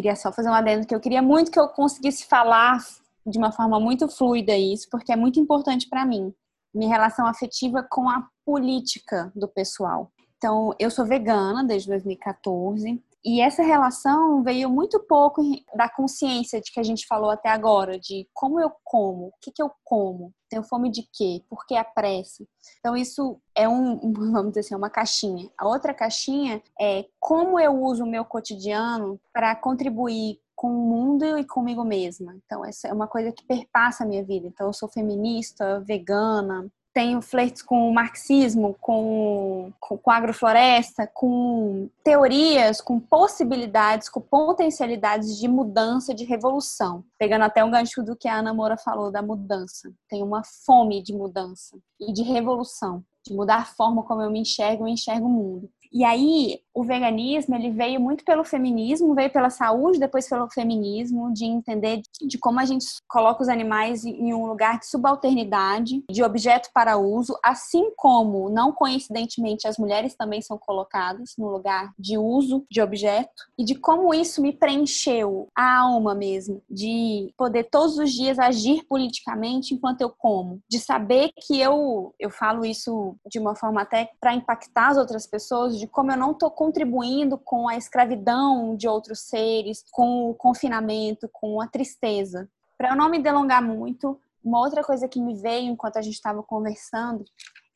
[0.00, 2.78] queria só fazer um adendo que eu queria muito que eu conseguisse falar
[3.26, 6.32] de uma forma muito fluida isso, porque é muito importante para mim,
[6.74, 10.10] minha relação afetiva com a política do pessoal.
[10.38, 15.42] Então, eu sou vegana desde 2014 e essa relação veio muito pouco
[15.74, 19.52] da consciência de que a gente falou até agora, de como eu como, o que,
[19.52, 22.44] que eu como, tenho fome de quê, por que a pressa.
[22.78, 25.50] Então, isso é um, vamos dizer assim, uma caixinha.
[25.58, 31.38] A outra caixinha é como eu uso o meu cotidiano para contribuir com o mundo
[31.38, 32.34] e comigo mesma.
[32.44, 34.46] Então, essa é uma coisa que perpassa a minha vida.
[34.46, 41.88] Então, eu sou feminista, vegana, tenho flertes com o marxismo, com, com, com agrofloresta, com
[42.04, 47.04] teorias, com possibilidades, com potencialidades de mudança, de revolução.
[47.18, 49.92] Pegando até um gancho do que a Ana Moura falou da mudança.
[50.08, 54.40] Tenho uma fome de mudança e de revolução, de mudar a forma como eu me
[54.40, 55.70] enxergo e enxergo o mundo.
[55.92, 61.32] E aí, o veganismo, ele veio muito pelo feminismo, veio pela saúde, depois pelo feminismo,
[61.32, 66.22] de entender de como a gente coloca os animais em um lugar de subalternidade, de
[66.22, 72.16] objeto para uso, assim como, não coincidentemente, as mulheres também são colocadas no lugar de
[72.16, 77.98] uso de objeto, e de como isso me preencheu a alma mesmo, de poder todos
[77.98, 83.38] os dias agir politicamente enquanto eu como, de saber que eu, eu falo isso de
[83.38, 87.66] uma forma até para impactar as outras pessoas, de como eu não estou contribuindo com
[87.66, 92.48] a escravidão de outros seres, com o confinamento, com a tristeza.
[92.76, 96.14] Para eu não me delongar muito, uma outra coisa que me veio enquanto a gente
[96.14, 97.24] estava conversando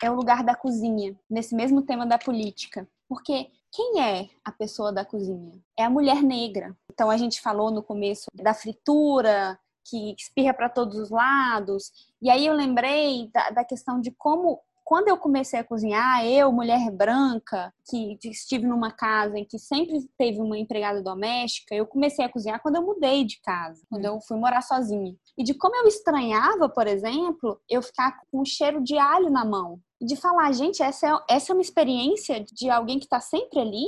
[0.03, 2.87] é o lugar da cozinha, nesse mesmo tema da política.
[3.09, 5.59] Porque quem é a pessoa da cozinha?
[5.79, 6.77] É a mulher negra.
[6.93, 11.91] Então a gente falou no começo da fritura, que espirra para todos os lados.
[12.21, 16.53] E aí eu lembrei da, da questão de como quando eu comecei a cozinhar, eu,
[16.53, 22.25] mulher branca, que estive numa casa em que sempre teve uma empregada doméstica, eu comecei
[22.25, 25.17] a cozinhar quando eu mudei de casa, quando eu fui morar sozinha.
[25.39, 29.45] E de como eu estranhava, por exemplo, eu ficar com um cheiro de alho na
[29.45, 29.81] mão.
[30.01, 33.87] De falar, gente, essa é, essa é uma experiência de alguém que está sempre ali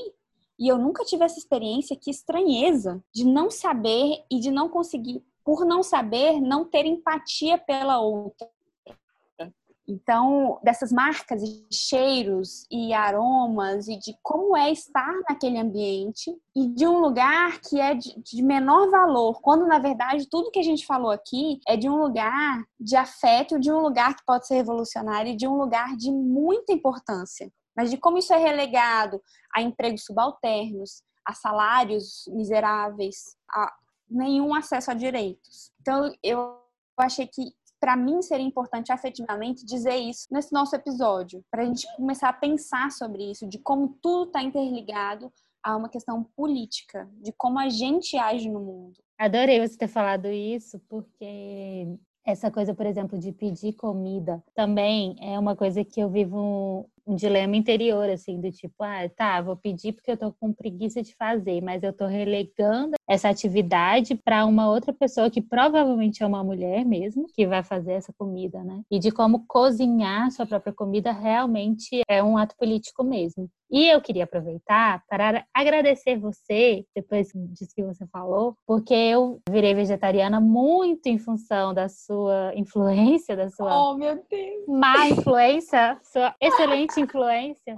[0.59, 5.23] e eu nunca tive essa experiência, que estranheza de não saber e de não conseguir,
[5.45, 8.49] por não saber, não ter empatia pela outra.
[9.89, 16.67] Então, dessas marcas e cheiros e aromas e de como é estar naquele ambiente e
[16.69, 20.65] de um lugar que é de, de, menor valor, quando na verdade tudo que a
[20.65, 24.57] gente falou aqui é de um lugar de afeto, de um lugar que pode ser
[24.57, 27.49] revolucionário e de um lugar de muita importância.
[27.77, 29.23] Mas de como isso é relegado
[29.55, 33.73] a empregos subalternos, a salários miseráveis, a
[34.09, 35.71] nenhum acesso a direitos.
[35.81, 36.57] Então, eu
[36.99, 37.53] achei que
[37.87, 42.33] para mim seria importante afetivamente dizer isso nesse nosso episódio, para a gente começar a
[42.33, 45.33] pensar sobre isso, de como tudo está interligado
[45.63, 48.99] a uma questão política, de como a gente age no mundo.
[49.17, 55.39] Adorei você ter falado isso, porque essa coisa, por exemplo, de pedir comida também é
[55.39, 59.93] uma coisa que eu vivo um dilema interior, assim, do tipo, ah, tá, vou pedir
[59.93, 64.69] porque eu tô com preguiça de fazer, mas eu tô relegando essa atividade para uma
[64.69, 68.83] outra pessoa que provavelmente é uma mulher mesmo, que vai fazer essa comida, né?
[68.91, 73.49] E de como cozinhar sua própria comida realmente é um ato político mesmo.
[73.71, 79.75] E eu queria aproveitar para agradecer você, depois disso que você falou, porque eu virei
[79.75, 84.69] vegetariana muito em função da sua influência, da sua oh, meu Deus.
[84.69, 87.77] má influência, sua excelente influência.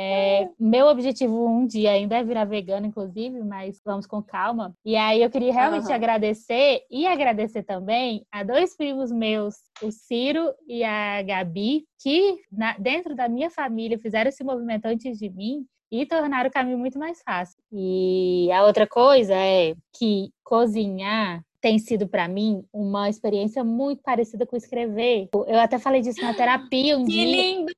[0.00, 4.72] É, meu objetivo um dia ainda é virar vegana, inclusive, mas vamos com calma.
[4.84, 5.94] E aí eu queria realmente uhum.
[5.94, 12.78] agradecer e agradecer também a dois primos meus, o Ciro e a Gabi, que na,
[12.78, 16.98] dentro da minha família fizeram esse movimento antes de mim e tornaram o caminho muito
[16.98, 17.58] mais fácil.
[17.72, 24.46] E a outra coisa é que cozinhar tem sido para mim uma experiência muito parecida
[24.46, 25.28] com escrever.
[25.46, 27.24] Eu até falei disso na terapia um que dia.
[27.24, 27.72] Que lindo!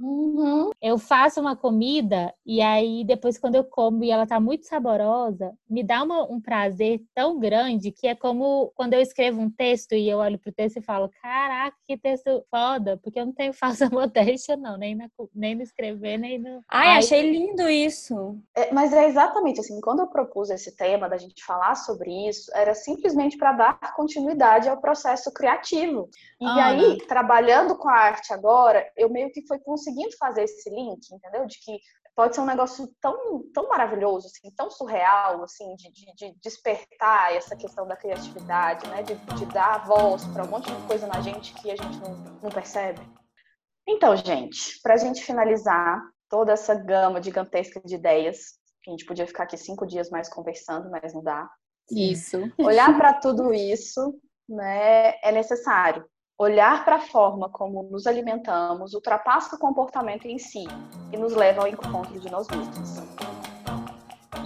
[0.00, 0.70] Uhum.
[0.80, 5.52] Eu faço uma comida e aí depois quando eu como e ela tá muito saborosa,
[5.68, 9.92] me dá uma, um prazer tão grande que é como quando eu escrevo um texto
[9.92, 13.52] e eu olho pro texto e falo, caraca, que texto foda, porque eu não tenho
[13.54, 16.62] falsa modéstia não, nem, na, nem no escrever, nem no...
[16.68, 18.38] Ai, achei lindo isso!
[18.56, 22.50] É, mas é exatamente assim, quando eu propus esse tema da gente falar sobre isso,
[22.54, 26.08] era simplesmente para dar continuidade ao processo criativo.
[26.40, 30.44] E ah, aí, trabalhando com a arte agora, eu meio que fui conseguindo conseguindo fazer
[30.44, 31.46] esse link, entendeu?
[31.46, 31.78] De que
[32.14, 37.34] pode ser um negócio tão, tão maravilhoso, assim, tão surreal, assim, de, de, de despertar
[37.34, 39.02] essa questão da criatividade, né?
[39.02, 42.14] De, de dar voz para um monte de coisa na gente que a gente não,
[42.42, 43.00] não percebe.
[43.88, 49.26] Então, gente, para a gente finalizar toda essa gama gigantesca de ideias, a gente podia
[49.26, 51.48] ficar aqui cinco dias mais conversando, mas não dá.
[51.90, 52.38] Isso.
[52.58, 54.14] Olhar para tudo isso,
[54.48, 56.04] né, é necessário
[56.40, 60.64] olhar para a forma como nos alimentamos ultrapassa o comportamento em si
[61.12, 62.96] e nos leva ao encontro de nós mesmos.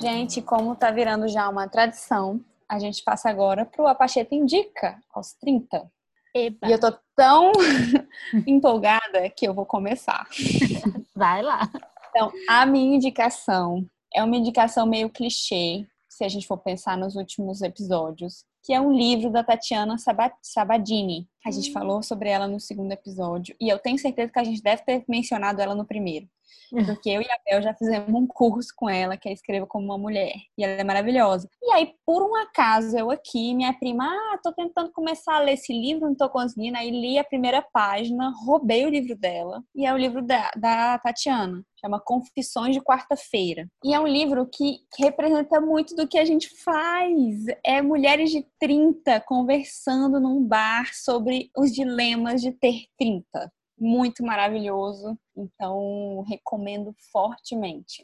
[0.01, 4.99] Gente, como tá virando já uma tradição, a gente passa agora pro A Pacheta Indica,
[5.12, 5.88] aos 30.
[6.34, 6.66] Epa.
[6.66, 7.53] E eu tô tão
[8.45, 10.26] empolgada que eu vou começar.
[11.14, 11.70] Vai lá.
[12.11, 17.14] Então, a minha indicação é uma indicação meio clichê, se a gente for pensar nos
[17.14, 19.96] últimos episódios, que é um livro da Tatiana
[20.40, 21.28] Sabadini.
[21.44, 21.72] A gente hum.
[21.74, 25.04] falou sobre ela no segundo episódio e eu tenho certeza que a gente deve ter
[25.06, 26.26] mencionado ela no primeiro.
[26.86, 29.84] Porque eu e a Bel já fizemos um curso com ela, que é Escreva como
[29.84, 30.34] uma Mulher.
[30.59, 31.48] E ela é maravilhosa.
[31.62, 35.55] E aí, por um acaso, eu aqui, minha prima, ah, tô tentando começar a ler
[35.55, 36.76] esse livro, não tô conseguindo.
[36.76, 39.62] Aí li a primeira página, roubei o livro dela.
[39.74, 43.68] E é o livro da, da Tatiana chama Confissões de Quarta-feira.
[43.84, 47.44] E é um livro que representa muito do que a gente faz.
[47.62, 55.18] É mulheres de 30 conversando num bar sobre os dilemas de ter 30 muito maravilhoso.
[55.37, 58.01] Então, recomendo fortemente.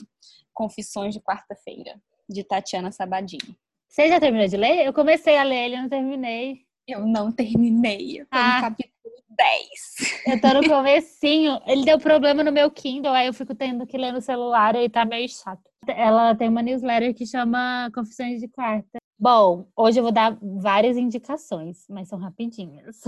[0.53, 3.57] Confissões de Quarta-feira, de Tatiana Sabadini.
[3.89, 4.87] Você já terminou de ler?
[4.87, 6.65] Eu comecei a ler, ele não terminei.
[6.87, 8.21] Eu não terminei.
[8.21, 8.57] Eu tô ah.
[8.57, 10.27] no capítulo 10.
[10.27, 11.61] Eu tô no comecinho.
[11.67, 14.89] Ele deu problema no meu Kindle, aí eu fico tendo que ler no celular e
[14.89, 15.63] tá meio chato.
[15.89, 18.99] Ela tem uma newsletter que chama Confissões de Quarta.
[19.19, 23.03] Bom, hoje eu vou dar várias indicações, mas são rapidinhas.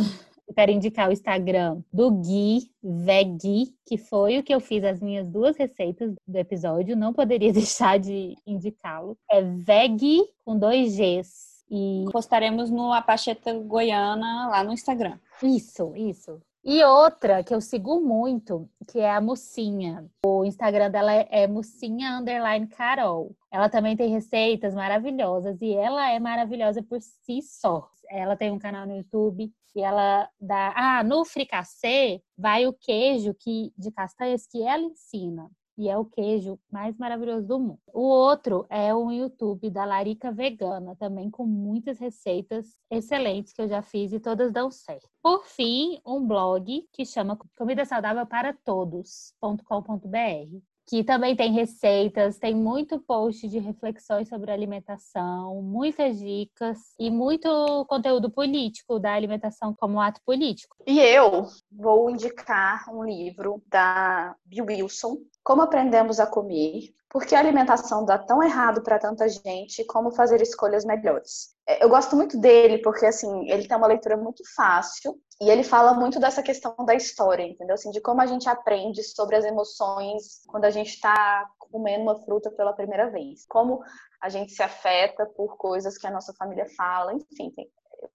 [0.52, 5.00] Eu quero indicar o Instagram do Gui Vegui, que foi o que eu fiz as
[5.00, 6.94] minhas duas receitas do episódio.
[6.94, 9.16] Não poderia deixar de indicá-lo.
[9.30, 10.02] É Veg
[10.44, 11.64] com dois Gs.
[11.70, 15.18] E postaremos no Apacheta Goiana lá no Instagram.
[15.42, 16.38] Isso, isso.
[16.64, 20.08] E outra que eu sigo muito, que é a Mocinha.
[20.24, 23.34] O Instagram dela é Mocinha Underline Carol.
[23.50, 27.90] Ela também tem receitas maravilhosas e ela é maravilhosa por si só.
[28.08, 30.72] Ela tem um canal no YouTube e ela dá.
[30.76, 36.04] Ah, no fricassê vai o queijo que, de castanhas que ela ensina e é o
[36.04, 37.80] queijo mais maravilhoso do mundo.
[37.92, 43.68] O outro é o YouTube da Larica Vegana, também com muitas receitas excelentes que eu
[43.68, 45.08] já fiz e todas dão certo.
[45.22, 52.54] Por fim, um blog que chama Comida Saudável para Todos.com.br que também tem receitas, tem
[52.54, 57.48] muito post de reflexões sobre alimentação, muitas dicas e muito
[57.86, 60.76] conteúdo político da alimentação como ato político.
[60.86, 67.38] E eu vou indicar um livro da Bill Wilson, Como Aprendemos a Comer, porque a
[67.38, 71.54] alimentação dá tão errado para tanta gente, como fazer escolhas melhores.
[71.68, 75.62] É, eu gosto muito dele porque assim, ele tem uma leitura muito fácil e ele
[75.62, 77.74] fala muito dessa questão da história, entendeu?
[77.74, 82.18] Assim, de como a gente aprende sobre as emoções quando a gente está comendo uma
[82.24, 83.44] fruta pela primeira vez.
[83.46, 83.82] Como
[84.20, 87.52] a gente se afeta por coisas que a nossa família fala, enfim,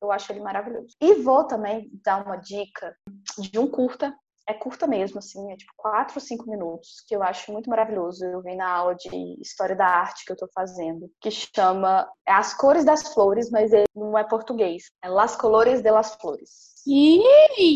[0.01, 0.95] eu acho ele maravilhoso.
[0.99, 2.95] E vou também dar uma dica
[3.37, 4.11] de um curta
[4.47, 8.25] é curta mesmo, assim, é tipo quatro ou cinco minutos, que eu acho muito maravilhoso.
[8.25, 9.09] Eu vi na aula de
[9.41, 13.73] História da Arte que eu tô fazendo, que chama é As Cores das Flores, mas
[13.73, 14.91] ele não é português.
[15.03, 16.75] É Las Colores de las Flores.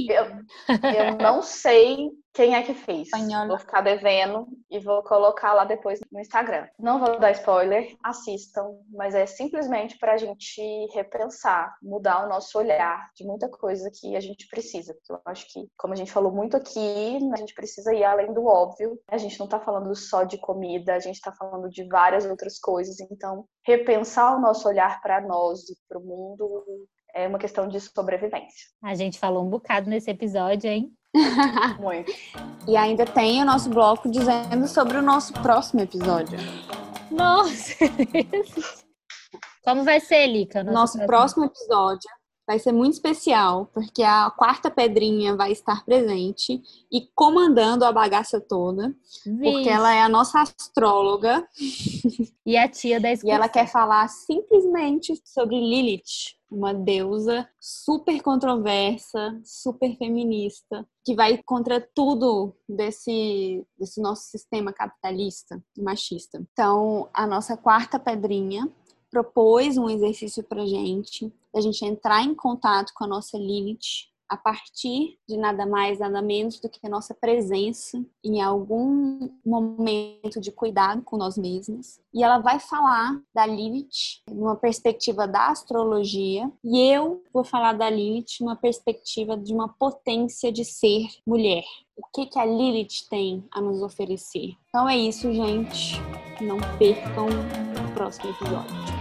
[0.10, 3.08] Eu, eu não sei quem é que fez.
[3.08, 3.48] Espanhola.
[3.48, 6.68] Vou ficar devendo e vou colocar lá depois no Instagram.
[6.80, 10.62] Não vou dar spoiler, assistam, mas é simplesmente para a gente
[10.94, 14.96] repensar, mudar o nosso olhar de muita coisa que a gente precisa.
[15.10, 18.46] Eu acho que, como a gente falou muito aqui, a gente precisa ir além do
[18.46, 19.00] óbvio.
[19.10, 22.58] A gente não está falando só de comida, a gente está falando de várias outras
[22.60, 23.00] coisas.
[23.00, 27.80] Então, repensar o nosso olhar para nós e para o mundo é uma questão de
[27.80, 28.70] sobrevivência.
[28.82, 30.94] A gente falou um bocado nesse episódio, hein?
[31.80, 32.12] Muito.
[32.68, 36.40] e ainda tem o nosso bloco dizendo sobre o nosso próximo episódio.
[37.10, 37.76] Nossa!
[39.64, 40.64] Como vai ser, Lica?
[40.64, 41.46] Nosso, nosso próximo...
[41.46, 42.10] episódio
[42.48, 48.42] vai ser muito especial, porque a quarta pedrinha vai estar presente e comandando a bagaça
[48.42, 48.94] toda,
[49.26, 49.40] Vixe.
[49.40, 51.48] porque ela é a nossa astróloga.
[52.46, 53.30] E a tia da excursão.
[53.30, 61.42] E ela quer falar simplesmente sobre Lilith, uma deusa super controversa, super feminista, que vai
[61.42, 66.46] contra tudo desse, desse nosso sistema capitalista e machista.
[66.52, 68.70] Então, a nossa quarta pedrinha
[69.10, 74.38] propôs um exercício para gente, a gente entrar em contato com a nossa Lilith a
[74.38, 80.54] partir de nada mais, nada menos do que a nossa presença em algum momento de
[80.54, 82.00] cuidado com nós mesmos.
[82.14, 87.90] E ela vai falar da Lilith numa perspectiva da astrologia, e eu vou falar da
[87.90, 91.66] Lilith numa perspectiva de uma potência de ser mulher.
[91.98, 94.54] O que, que a Lilith tem a nos oferecer?
[94.70, 96.00] Então é isso, gente.
[96.40, 99.01] Não percam o próximo episódio.